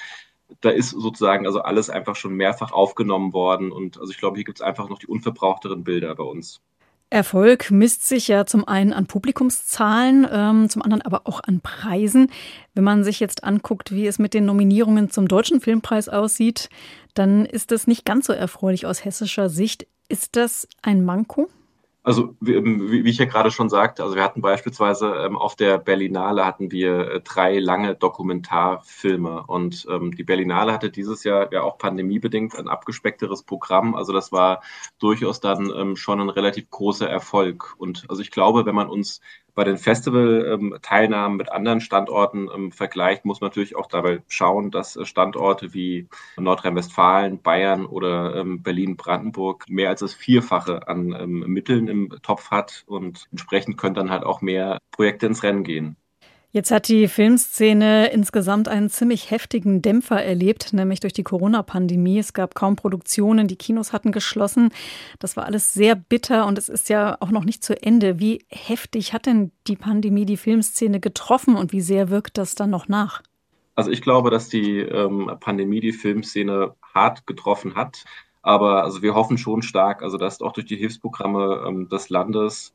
da 0.61 0.71
ist 0.71 0.91
sozusagen 0.91 1.47
also 1.47 1.61
alles 1.61 1.91
einfach 1.91 2.17
schon 2.17 2.35
mehrfach 2.35 2.73
aufgenommen 2.73 3.33
worden. 3.33 3.73
Und 3.73 3.99
also 3.99 4.11
ich 4.11 4.19
glaube, 4.19 4.37
hier 4.37 4.45
gibt 4.45 4.59
es 4.59 4.63
einfach 4.63 4.89
noch 4.89 4.99
die 4.99 5.07
unverbrauchteren 5.07 5.85
Bilder 5.85 6.15
bei 6.15 6.25
uns. 6.25 6.61
Erfolg 7.11 7.71
misst 7.71 8.07
sich 8.07 8.29
ja 8.29 8.45
zum 8.45 8.69
einen 8.69 8.93
an 8.93 9.07
Publikumszahlen, 9.07 10.27
ähm, 10.31 10.69
zum 10.69 10.83
anderen 10.83 11.03
aber 11.03 11.23
auch 11.25 11.41
an 11.43 11.61
Preisen. 11.61 12.31
Wenn 12.75 12.85
man 12.85 13.03
sich 13.03 13.19
jetzt 13.19 13.45
anguckt, 13.45 13.93
wie 13.93 14.07
es 14.07 14.19
mit 14.19 14.35
den 14.35 14.45
Nominierungen 14.45 15.11
zum 15.11 15.27
Deutschen 15.27 15.61
Filmpreis 15.61 16.09
aussieht, 16.09 16.69
dann 17.15 17.47
ist 17.47 17.71
das 17.71 17.87
nicht 17.87 18.05
ganz 18.05 18.27
so 18.27 18.33
erfreulich 18.33 18.85
aus 18.85 19.05
hessischer 19.05 19.49
Sicht. 19.49 19.87
Ist 20.09 20.37
das 20.37 20.69
ein 20.83 21.05
Manko? 21.05 21.49
Also 22.09 22.35
ähm, 22.47 22.91
wie, 22.91 23.05
wie 23.05 23.11
ich 23.11 23.19
ja 23.19 23.27
gerade 23.27 23.51
schon 23.51 23.69
sagte, 23.69 24.03
also 24.03 24.17
wir 24.17 24.23
hatten 24.23 24.41
beispielsweise 24.41 25.09
ähm, 25.27 25.37
auf 25.37 25.57
der 25.57 25.77
Berlinale 25.77 26.47
hatten 26.47 26.71
wir 26.71 27.11
äh, 27.11 27.21
drei 27.21 27.59
lange 27.59 27.97
Dokumentarfilme 27.97 29.45
und 29.47 29.87
ähm, 29.91 30.17
die 30.17 30.25
Berlinale 30.25 30.73
hatte 30.73 30.89
dieses 30.89 31.23
Jahr 31.25 31.53
ja 31.53 31.61
auch 31.61 31.77
pandemiebedingt 31.77 32.55
ein 32.55 32.67
abgespeckteres 32.67 33.43
Programm. 33.43 33.95
Also 33.95 34.15
das 34.15 34.33
war 34.33 34.63
durchaus 34.99 35.41
dann 35.41 35.71
ähm, 35.77 35.97
schon 35.97 36.19
ein 36.23 36.31
relativ 36.31 36.71
großer 36.71 37.07
Erfolg. 37.07 37.75
Und 37.77 38.07
also 38.09 38.23
ich 38.23 38.31
glaube, 38.31 38.65
wenn 38.65 38.75
man 38.75 38.89
uns 38.89 39.21
bei 39.59 39.65
den 39.65 39.77
Festival-Teilnahmen 39.77 41.37
mit 41.37 41.51
anderen 41.51 41.81
Standorten 41.81 42.49
ähm, 42.55 42.71
vergleicht, 42.71 43.25
muss 43.25 43.41
man 43.41 43.49
natürlich 43.49 43.75
auch 43.75 43.89
dabei 43.89 44.23
schauen, 44.29 44.71
dass 44.71 44.95
äh, 44.95 45.05
Standorte 45.05 45.75
wie 45.75 46.07
Nordrhein-Westfalen, 46.37 47.43
Bayern 47.43 47.85
oder 47.85 48.37
ähm, 48.37 48.63
Berlin-Brandenburg 48.63 49.69
mehr 49.69 49.89
als 49.89 49.99
das 49.99 50.15
Vierfache 50.15 50.87
an 50.87 51.13
ähm, 51.13 51.41
Mitteln 51.49 51.89
im 51.89 52.09
Topf 52.23 52.53
hat 52.53 52.85
und 52.87 53.27
entsprechend 53.33 53.77
können 53.79 53.97
dann 53.97 54.13
halt 54.13 54.23
auch 54.23 54.43
mehr 54.43 54.79
Projekte 54.93 55.27
ins 55.27 55.43
Rennen 55.43 55.65
gehen. 55.65 55.97
Jetzt 56.51 56.71
hat 56.71 56.89
die 56.89 57.09
Filmszene 57.09 58.11
insgesamt 58.11 58.69
einen 58.69 58.89
ziemlich 58.89 59.31
heftigen 59.31 59.83
Dämpfer 59.83 60.25
erlebt, 60.25 60.73
nämlich 60.73 61.01
durch 61.01 61.13
die 61.13 61.23
Corona-Pandemie. 61.23 62.19
Es 62.19 62.33
gab 62.33 62.55
kaum 62.55 62.75
Produktionen, 62.75 63.49
die 63.49 63.57
Kinos 63.57 63.93
hatten 63.93 64.13
geschlossen. 64.13 64.71
Das 65.19 65.37
war 65.37 65.45
alles 65.45 65.75
sehr 65.75 65.95
bitter 65.95 66.47
und 66.47 66.57
es 66.57 66.71
ist 66.71 66.89
ja 66.89 67.19
auch 67.21 67.31
noch 67.31 67.45
nicht 67.45 67.63
zu 67.63 67.81
Ende. 67.83 68.19
Wie 68.19 68.47
heftig 68.49 69.13
hat 69.13 69.27
denn 69.27 69.53
die 69.67 69.77
Pandemie 69.77 70.25
die 70.25 70.39
Filmszene 70.39 71.01
getroffen 71.01 71.55
und 71.55 71.73
wie 71.73 71.83
sehr 71.83 72.09
wirkt 72.09 72.39
das 72.39 72.55
dann 72.55 72.71
noch 72.71 72.89
nach? 72.89 73.23
Also 73.75 73.91
ich 73.91 74.01
glaube, 74.01 74.31
dass 74.31 74.49
die 74.49 74.79
ähm, 74.79 75.31
Pandemie 75.41 75.81
die 75.81 75.93
Filmszene 75.93 76.75
hart 76.95 77.27
getroffen 77.27 77.75
hat. 77.75 78.07
Aber 78.41 78.85
also 78.85 79.03
wir 79.03 79.15
hoffen 79.15 79.37
schon 79.37 79.61
stark, 79.61 80.03
also 80.03 80.17
dass 80.17 80.41
auch 80.41 80.53
durch 80.53 80.67
die 80.67 80.77
Hilfsprogramme 80.77 81.63
ähm, 81.69 81.89
des 81.91 82.09
Landes 82.09 82.73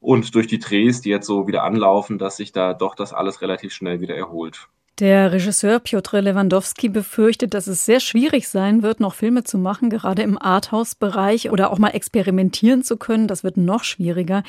und 0.00 0.34
durch 0.34 0.46
die 0.46 0.58
Drehs, 0.58 1.00
die 1.00 1.10
jetzt 1.10 1.26
so 1.26 1.46
wieder 1.46 1.62
anlaufen, 1.62 2.18
dass 2.18 2.36
sich 2.36 2.52
da 2.52 2.74
doch 2.74 2.94
das 2.94 3.12
alles 3.12 3.42
relativ 3.42 3.72
schnell 3.72 4.00
wieder 4.00 4.16
erholt. 4.16 4.68
Der 4.98 5.32
Regisseur 5.32 5.78
Piotr 5.78 6.20
Lewandowski 6.20 6.90
befürchtet, 6.90 7.54
dass 7.54 7.66
es 7.66 7.86
sehr 7.86 8.00
schwierig 8.00 8.48
sein 8.48 8.82
wird, 8.82 9.00
noch 9.00 9.14
Filme 9.14 9.44
zu 9.44 9.56
machen, 9.56 9.88
gerade 9.88 10.22
im 10.22 10.40
Arthouse-Bereich 10.40 11.50
oder 11.50 11.70
auch 11.70 11.78
mal 11.78 11.90
experimentieren 11.90 12.82
zu 12.82 12.98
können. 12.98 13.26
Das 13.26 13.42
wird 13.42 13.56
noch 13.56 13.84
schwieriger. 13.84 14.42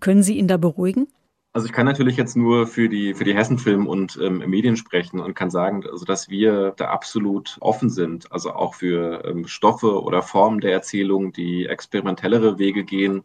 Können 0.00 0.22
Sie 0.22 0.38
ihn 0.38 0.48
da 0.48 0.56
beruhigen? 0.56 1.08
Also 1.54 1.66
ich 1.66 1.74
kann 1.74 1.84
natürlich 1.84 2.16
jetzt 2.16 2.34
nur 2.34 2.66
für 2.66 2.88
die, 2.88 3.12
für 3.12 3.24
die 3.24 3.34
Hessenfilm 3.34 3.86
und 3.86 4.18
ähm, 4.22 4.38
Medien 4.38 4.76
sprechen 4.76 5.20
und 5.20 5.34
kann 5.34 5.50
sagen, 5.50 5.84
also 5.86 6.06
dass 6.06 6.30
wir 6.30 6.72
da 6.78 6.86
absolut 6.86 7.58
offen 7.60 7.90
sind, 7.90 8.32
also 8.32 8.52
auch 8.52 8.72
für 8.74 9.22
ähm, 9.26 9.46
Stoffe 9.46 10.02
oder 10.02 10.22
Formen 10.22 10.60
der 10.60 10.72
Erzählung, 10.72 11.32
die 11.32 11.66
experimentellere 11.66 12.58
Wege 12.58 12.84
gehen, 12.84 13.24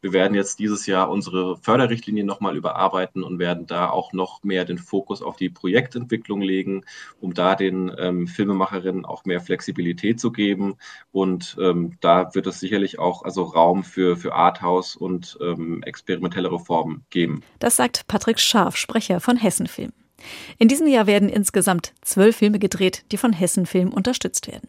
wir 0.00 0.12
werden 0.12 0.34
jetzt 0.34 0.58
dieses 0.58 0.86
Jahr 0.86 1.10
unsere 1.10 1.56
Förderrichtlinie 1.56 2.24
nochmal 2.24 2.56
überarbeiten 2.56 3.22
und 3.22 3.38
werden 3.38 3.66
da 3.66 3.90
auch 3.90 4.12
noch 4.12 4.42
mehr 4.42 4.64
den 4.64 4.78
Fokus 4.78 5.22
auf 5.22 5.36
die 5.36 5.50
Projektentwicklung 5.50 6.40
legen, 6.40 6.84
um 7.20 7.34
da 7.34 7.54
den 7.54 7.92
ähm, 7.98 8.26
Filmemacherinnen 8.26 9.04
auch 9.04 9.24
mehr 9.24 9.40
Flexibilität 9.40 10.20
zu 10.20 10.32
geben. 10.32 10.76
Und 11.10 11.56
ähm, 11.60 11.96
da 12.00 12.34
wird 12.34 12.46
es 12.46 12.60
sicherlich 12.60 12.98
auch 12.98 13.22
also 13.22 13.42
Raum 13.42 13.84
für, 13.84 14.16
für 14.16 14.34
Arthouse 14.34 14.96
und 14.96 15.38
ähm, 15.40 15.82
experimentelle 15.82 16.52
Reformen 16.52 17.04
geben. 17.10 17.42
Das 17.58 17.76
sagt 17.76 18.06
Patrick 18.08 18.38
Scharf, 18.38 18.76
Sprecher 18.76 19.20
von 19.20 19.36
Hessenfilm. 19.36 19.92
In 20.58 20.68
diesem 20.68 20.88
Jahr 20.88 21.06
werden 21.06 21.28
insgesamt 21.28 21.94
zwölf 22.02 22.36
Filme 22.36 22.58
gedreht, 22.58 23.04
die 23.12 23.16
von 23.16 23.32
Hessenfilm 23.32 23.92
unterstützt 23.92 24.48
werden. 24.48 24.68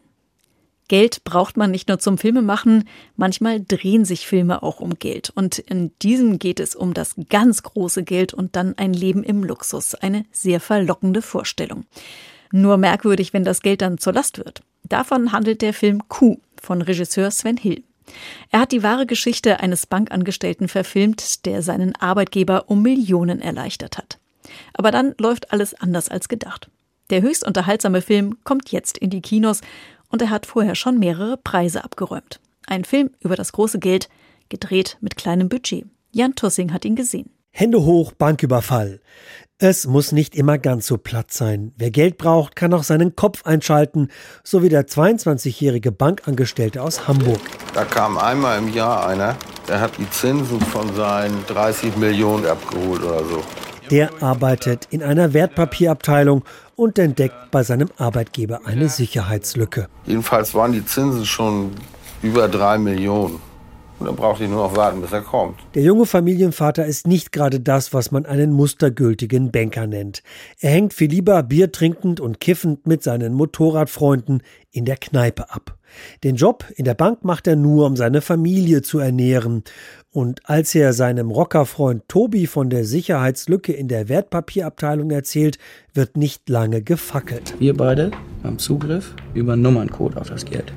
Geld 0.89 1.23
braucht 1.23 1.56
man 1.56 1.71
nicht 1.71 1.88
nur 1.88 1.99
zum 1.99 2.17
Filmemachen, 2.17 2.89
manchmal 3.15 3.62
drehen 3.63 4.04
sich 4.06 4.28
Filme 4.28 4.63
auch 4.63 4.82
um 4.82 4.99
Geld. 4.99 5.32
Und 5.34 5.60
in 5.60 5.91
diesem 6.02 6.39
geht 6.39 6.60
es 6.60 6.75
um 6.75 6.93
das 6.93 7.15
ganz 7.30 7.63
große 7.63 8.04
Geld 8.04 8.34
und 8.34 8.56
dann 8.56 8.78
ein 8.78 8.93
Leben 8.93 9.23
im 9.23 9.43
Luxus. 9.43 9.95
Eine 9.95 10.25
sehr 10.32 10.60
verlockende 10.60 11.21
Vorstellung. 11.21 11.86
Nur 12.52 12.78
merkwürdig, 12.78 13.34
wenn 13.34 13.43
das 13.45 13.62
Geld 13.62 13.82
dann 13.82 13.99
zur 13.99 14.13
Last 14.13 14.39
wird. 14.39 14.63
Davon 14.84 15.32
handelt 15.32 15.62
der 15.62 15.73
Film 15.73 16.08
Q 16.10 16.39
von 16.60 16.82
Regisseur 16.82 17.30
Sven 17.30 17.58
Hill. 17.58 17.84
Er 18.49 18.62
hat 18.62 18.71
die 18.71 18.82
wahre 18.82 19.06
Geschichte 19.06 19.60
eines 19.60 19.86
Bankangestellten 19.86 20.67
verfilmt, 20.67 21.45
der 21.45 21.62
seinen 21.62 21.95
Arbeitgeber 21.97 22.65
um 22.67 22.82
Millionen 22.82 23.41
erleichtert 23.41 23.99
hat. 23.99 24.17
Aber 24.73 24.89
dann 24.89 25.13
läuft 25.19 25.54
alles 25.54 25.75
anders 25.75 26.10
als 26.10 26.28
gedacht. 26.28 26.71
Der 27.12 27.21
höchst 27.21 27.45
unterhaltsame 27.45 28.02
Film 28.02 28.38
kommt 28.43 28.71
jetzt 28.71 28.97
in 28.97 29.12
die 29.12 29.21
Kinos 29.21 29.62
und 30.10 30.22
er 30.22 30.30
hat 30.30 30.45
vorher 30.45 30.76
schon 30.76 31.00
mehrere 31.00 31.38
Preise 31.38 31.84
abgeräumt. 31.84 32.39
Ein 32.67 32.84
Film 32.84 33.12
über 33.19 33.36
das 33.36 33.52
große 33.52 33.80
Geld, 33.80 34.10
gedreht 34.50 34.98
mit 35.02 35.15
kleinem 35.15 35.50
Budget. 35.50 35.86
Jan 36.12 36.36
Tussing 36.36 36.74
hat 36.74 36.86
ihn 36.86 36.95
gesehen. 36.95 37.30
Hände 37.52 37.84
hoch, 37.84 38.13
Banküberfall. 38.13 39.00
Es 39.58 39.86
muss 39.86 40.12
nicht 40.12 40.36
immer 40.36 40.58
ganz 40.58 40.88
so 40.88 40.98
platt 40.98 41.32
sein. 41.32 41.74
Wer 41.76 41.91
Geld 41.91 42.17
braucht, 42.17 42.56
kann 42.56 42.74
auch 42.74 42.84
seinen 42.84 43.15
Kopf 43.15 43.45
einschalten, 43.45 44.10
so 44.43 44.63
wie 44.63 44.69
der 44.69 44.88
22-jährige 44.88 45.91
Bankangestellte 45.91 46.82
aus 46.82 47.08
Hamburg. 47.08 47.41
Da 47.74 47.84
kam 47.84 48.17
einmal 48.17 48.58
im 48.60 48.74
Jahr 48.74 49.06
einer, 49.06 49.36
der 49.67 49.82
hat 49.82 49.98
die 49.98 50.10
Zinsen 50.10 50.62
von 50.62 50.95
seinen 50.95 51.45
30 51.48 51.98
Millionen 51.98 52.45
abgeholt 52.45 53.04
oder 53.04 53.26
so. 53.26 53.43
Der 53.91 54.21
arbeitet 54.21 54.88
in 54.91 55.02
einer 55.02 55.34
Wertpapierabteilung 55.34 56.43
und 56.75 56.99
entdeckt 56.99 57.49
bei 57.49 57.63
seinem 57.63 57.89
Arbeitgeber 57.97 58.62
eine 58.65 58.88
Sicherheitslücke. 58.88 59.88
Jedenfalls 60.06 60.54
waren 60.54 60.73
die 60.73 60.86
Zinsen 60.86 61.25
schon 61.25 61.71
über 62.21 62.47
drei 62.47 62.78
Millionen. 62.78 63.39
Und 64.00 64.06
dann 64.06 64.16
brauchte 64.16 64.46
ich 64.46 64.50
nur 64.50 64.64
noch 64.64 64.78
warten, 64.78 65.02
bis 65.02 65.12
er 65.12 65.22
kommt. 65.22 65.60
Der 65.76 65.84
junge 65.84 66.06
Familienvater 66.06 66.86
ist 66.86 67.06
nicht 67.06 67.34
gerade 67.34 67.60
das, 67.60 67.94
was 67.94 68.12
man 68.12 68.26
einen 68.26 68.54
mustergültigen 68.54 69.52
Banker 69.52 69.88
nennt. 69.88 70.24
Er 70.60 70.72
hängt 70.72 70.94
viel 70.94 71.10
lieber 71.10 71.44
Bier 71.44 71.72
trinkend 71.74 72.22
und 72.22 72.40
kiffend 72.40 72.88
mit 72.88 73.04
seinen 73.04 73.34
Motorradfreunden 73.34 74.42
in 74.72 74.86
der 74.86 74.96
Kneipe 74.96 75.52
ab. 75.52 75.78
Den 76.24 76.36
Job 76.36 76.66
in 76.76 76.86
der 76.86 76.94
Bank 76.94 77.26
macht 77.26 77.48
er 77.48 77.58
nur, 77.58 77.88
um 77.88 77.98
seine 77.98 78.22
Familie 78.22 78.84
zu 78.84 79.00
ernähren. 79.00 79.64
Und 80.12 80.42
als 80.46 80.74
er 80.76 80.94
seinem 80.94 81.30
Rockerfreund 81.30 82.08
Tobi 82.08 82.48
von 82.48 82.70
der 82.70 82.86
Sicherheitslücke 82.86 83.74
in 83.74 83.88
der 83.88 84.08
Wertpapierabteilung 84.08 85.12
erzählt, 85.12 85.58
wird 85.94 86.16
nicht 86.16 86.48
lange 86.48 86.82
gefackelt. 86.82 87.56
Wir 87.60 87.76
beide 87.76 88.12
haben 88.44 88.60
Zugriff 88.60 89.14
über 89.34 89.56
Nummerncode 89.56 90.18
auf 90.18 90.30
das 90.30 90.46
Geld. 90.46 90.72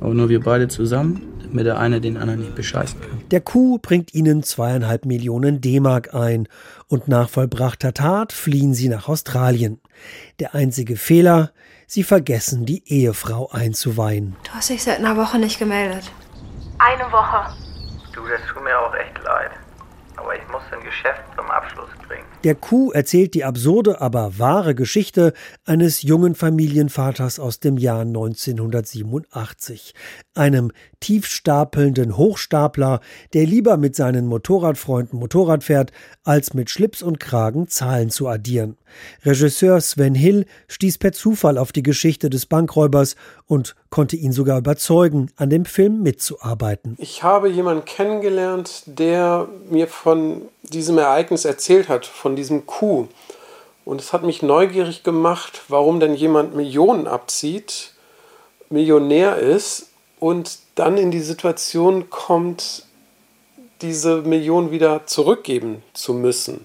Aber 0.00 0.14
nur 0.14 0.28
wir 0.28 0.40
beide 0.40 0.68
zusammen 0.68 1.31
damit 1.52 1.66
der 1.66 1.78
eine 1.78 2.00
den 2.00 2.16
anderen 2.16 2.40
nicht 2.40 2.54
bescheißen 2.54 3.00
kann. 3.00 3.28
Der 3.30 3.40
Kuh 3.40 3.78
bringt 3.78 4.14
ihnen 4.14 4.42
zweieinhalb 4.42 5.04
Millionen 5.04 5.60
D-Mark 5.60 6.14
ein 6.14 6.48
und 6.88 7.08
nach 7.08 7.28
vollbrachter 7.28 7.92
Tat 7.92 8.32
fliehen 8.32 8.74
sie 8.74 8.88
nach 8.88 9.08
Australien. 9.08 9.80
Der 10.40 10.54
einzige 10.54 10.96
Fehler, 10.96 11.52
sie 11.86 12.04
vergessen 12.04 12.64
die 12.64 12.82
Ehefrau 12.86 13.50
einzuweihen. 13.50 14.34
Du 14.44 14.50
hast 14.52 14.70
dich 14.70 14.82
seit 14.82 14.98
einer 14.98 15.16
Woche 15.16 15.38
nicht 15.38 15.58
gemeldet. 15.58 16.10
Eine 16.78 17.12
Woche. 17.12 17.54
Du, 18.14 18.22
das 18.26 18.40
tut 18.52 18.64
mir 18.64 18.78
auch 18.78 18.94
echt 18.94 19.22
leid. 19.22 19.50
Aber 20.16 20.34
ich 20.34 20.46
muss 20.48 20.62
ein 20.72 20.82
Geschäft 20.84 21.22
zum 21.36 21.50
Abschluss 21.50 21.90
bringen. 22.08 22.24
Der 22.44 22.56
Kuh 22.56 22.90
erzählt 22.90 23.34
die 23.34 23.44
absurde, 23.44 24.00
aber 24.00 24.36
wahre 24.36 24.74
Geschichte 24.74 25.32
eines 25.64 26.02
jungen 26.02 26.34
Familienvaters 26.34 27.38
aus 27.38 27.60
dem 27.60 27.78
Jahr 27.78 28.00
1987. 28.00 29.94
Einem 30.34 30.72
tiefstapelnden 30.98 32.16
Hochstapler, 32.16 32.98
der 33.32 33.46
lieber 33.46 33.76
mit 33.76 33.94
seinen 33.94 34.26
Motorradfreunden 34.26 35.20
Motorrad 35.20 35.62
fährt, 35.62 35.92
als 36.24 36.52
mit 36.52 36.68
Schlips 36.68 37.00
und 37.00 37.20
Kragen 37.20 37.68
Zahlen 37.68 38.10
zu 38.10 38.26
addieren. 38.26 38.76
Regisseur 39.24 39.80
Sven 39.80 40.16
Hill 40.16 40.46
stieß 40.66 40.98
per 40.98 41.12
Zufall 41.12 41.58
auf 41.58 41.70
die 41.70 41.84
Geschichte 41.84 42.28
des 42.28 42.46
Bankräubers 42.46 43.14
und 43.46 43.76
konnte 43.90 44.16
ihn 44.16 44.32
sogar 44.32 44.58
überzeugen, 44.58 45.30
an 45.36 45.48
dem 45.50 45.64
Film 45.64 46.02
mitzuarbeiten. 46.02 46.96
Ich 46.98 47.22
habe 47.22 47.48
jemanden 47.48 47.84
kennengelernt, 47.84 48.82
der 48.86 49.48
mir 49.70 49.86
von 49.86 50.42
diesem 50.72 50.98
Ereignis 50.98 51.44
erzählt 51.44 51.88
hat, 51.88 52.06
von 52.06 52.34
diesem 52.34 52.66
Coup. 52.66 53.08
Und 53.84 54.00
es 54.00 54.12
hat 54.12 54.22
mich 54.22 54.42
neugierig 54.42 55.02
gemacht, 55.04 55.62
warum 55.68 56.00
denn 56.00 56.14
jemand 56.14 56.54
Millionen 56.54 57.06
abzieht, 57.06 57.92
Millionär 58.70 59.36
ist 59.36 59.90
und 60.18 60.58
dann 60.74 60.96
in 60.96 61.10
die 61.10 61.20
Situation 61.20 62.10
kommt, 62.10 62.84
diese 63.82 64.22
Millionen 64.22 64.70
wieder 64.70 65.06
zurückgeben 65.06 65.82
zu 65.92 66.14
müssen. 66.14 66.64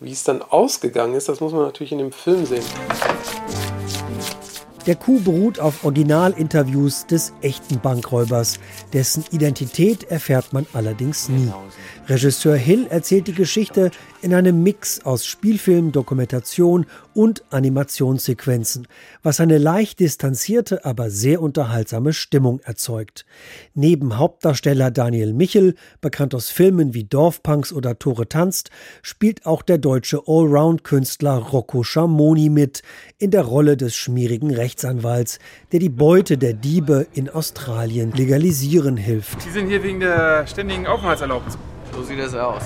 Wie 0.00 0.12
es 0.12 0.24
dann 0.24 0.42
ausgegangen 0.42 1.14
ist, 1.14 1.28
das 1.28 1.40
muss 1.40 1.52
man 1.52 1.62
natürlich 1.62 1.92
in 1.92 1.98
dem 1.98 2.12
Film 2.12 2.44
sehen. 2.44 2.64
Der 4.86 4.96
Coup 4.96 5.22
beruht 5.22 5.60
auf 5.60 5.84
Originalinterviews 5.84 7.06
des 7.06 7.32
echten 7.40 7.78
Bankräubers, 7.78 8.58
dessen 8.92 9.24
Identität 9.30 10.02
erfährt 10.10 10.52
man 10.52 10.66
allerdings 10.72 11.28
nie. 11.28 11.52
Regisseur 12.08 12.56
Hill 12.56 12.88
erzählt 12.90 13.28
die 13.28 13.32
Geschichte 13.34 13.92
in 14.22 14.34
einem 14.34 14.62
Mix 14.64 15.04
aus 15.04 15.24
Spielfilm, 15.24 15.92
Dokumentation 15.92 16.86
und 17.14 17.44
Animationssequenzen, 17.50 18.88
was 19.22 19.38
eine 19.38 19.58
leicht 19.58 20.00
distanzierte, 20.00 20.84
aber 20.84 21.10
sehr 21.10 21.40
unterhaltsame 21.40 22.12
Stimmung 22.12 22.58
erzeugt. 22.64 23.24
Neben 23.74 24.18
Hauptdarsteller 24.18 24.90
Daniel 24.90 25.32
Michel, 25.32 25.76
bekannt 26.00 26.34
aus 26.34 26.50
Filmen 26.50 26.92
wie 26.92 27.04
Dorfpunks 27.04 27.72
oder 27.72 27.96
Tore 27.98 28.28
tanzt, 28.28 28.70
spielt 29.02 29.46
auch 29.46 29.62
der 29.62 29.78
deutsche 29.78 30.22
Allround-Künstler 30.26 31.36
Rocco 31.36 31.84
Schamoni 31.84 32.48
mit 32.48 32.82
in 33.18 33.30
der 33.30 33.42
Rolle 33.42 33.76
des 33.76 33.94
schmierigen 33.94 34.52
Rechtsanwalts, 34.52 35.38
der 35.70 35.78
die 35.78 35.88
Beute 35.88 36.36
der 36.36 36.54
Diebe 36.54 37.06
in 37.14 37.28
Australien 37.28 38.10
legalisieren 38.10 38.96
hilft. 38.96 39.40
Sie 39.42 39.50
sind 39.50 39.68
hier 39.68 39.84
wegen 39.84 40.00
der 40.00 40.48
ständigen 40.48 40.86
Aufenthaltserlaubnis. 40.88 41.56
So 41.92 42.02
sieht 42.02 42.18
es 42.18 42.34
aus. 42.34 42.62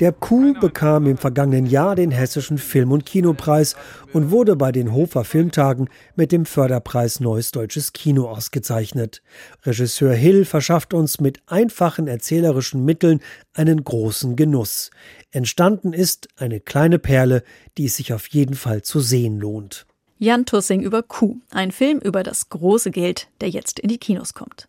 Der 0.00 0.12
Kuh 0.12 0.54
bekam 0.54 1.06
im 1.06 1.16
vergangenen 1.16 1.66
Jahr 1.66 1.96
den 1.96 2.12
Hessischen 2.12 2.56
Film- 2.56 2.92
und 2.92 3.04
Kinopreis 3.04 3.74
und 4.12 4.30
wurde 4.30 4.54
bei 4.54 4.70
den 4.70 4.92
Hofer 4.92 5.24
Filmtagen 5.24 5.88
mit 6.14 6.30
dem 6.30 6.46
Förderpreis 6.46 7.18
Neues 7.18 7.50
Deutsches 7.50 7.92
Kino 7.92 8.28
ausgezeichnet. 8.28 9.22
Regisseur 9.64 10.14
Hill 10.14 10.44
verschafft 10.44 10.94
uns 10.94 11.18
mit 11.18 11.40
einfachen 11.46 12.06
erzählerischen 12.06 12.84
Mitteln 12.84 13.18
einen 13.54 13.82
großen 13.82 14.36
Genuss. 14.36 14.92
Entstanden 15.32 15.92
ist 15.92 16.28
eine 16.36 16.60
kleine 16.60 17.00
Perle, 17.00 17.42
die 17.76 17.86
es 17.86 17.96
sich 17.96 18.12
auf 18.12 18.28
jeden 18.28 18.54
Fall 18.54 18.82
zu 18.82 19.00
sehen 19.00 19.40
lohnt. 19.40 19.84
Jan 20.18 20.46
Tussing 20.46 20.80
über 20.80 21.02
Kuh, 21.02 21.40
ein 21.50 21.72
Film 21.72 21.98
über 21.98 22.22
das 22.22 22.48
große 22.50 22.92
Geld, 22.92 23.28
der 23.40 23.48
jetzt 23.48 23.80
in 23.80 23.88
die 23.88 23.98
Kinos 23.98 24.32
kommt. 24.34 24.68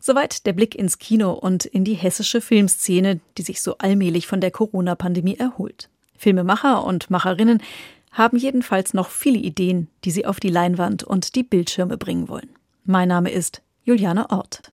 Soweit 0.00 0.46
der 0.46 0.54
Blick 0.54 0.74
ins 0.74 0.98
Kino 0.98 1.32
und 1.32 1.66
in 1.66 1.84
die 1.84 1.94
hessische 1.94 2.40
Filmszene, 2.40 3.20
die 3.36 3.42
sich 3.42 3.60
so 3.60 3.76
allmählich 3.78 4.26
von 4.26 4.40
der 4.40 4.50
Corona-Pandemie 4.50 5.36
erholt. 5.36 5.90
Filmemacher 6.16 6.84
und 6.84 7.10
Macherinnen 7.10 7.62
haben 8.10 8.38
jedenfalls 8.38 8.94
noch 8.94 9.10
viele 9.10 9.38
Ideen, 9.38 9.88
die 10.04 10.10
sie 10.10 10.24
auf 10.24 10.40
die 10.40 10.48
Leinwand 10.48 11.04
und 11.04 11.34
die 11.34 11.42
Bildschirme 11.42 11.98
bringen 11.98 12.28
wollen. 12.28 12.48
Mein 12.84 13.08
Name 13.08 13.30
ist 13.30 13.62
Juliane 13.84 14.30
Ort. 14.30 14.62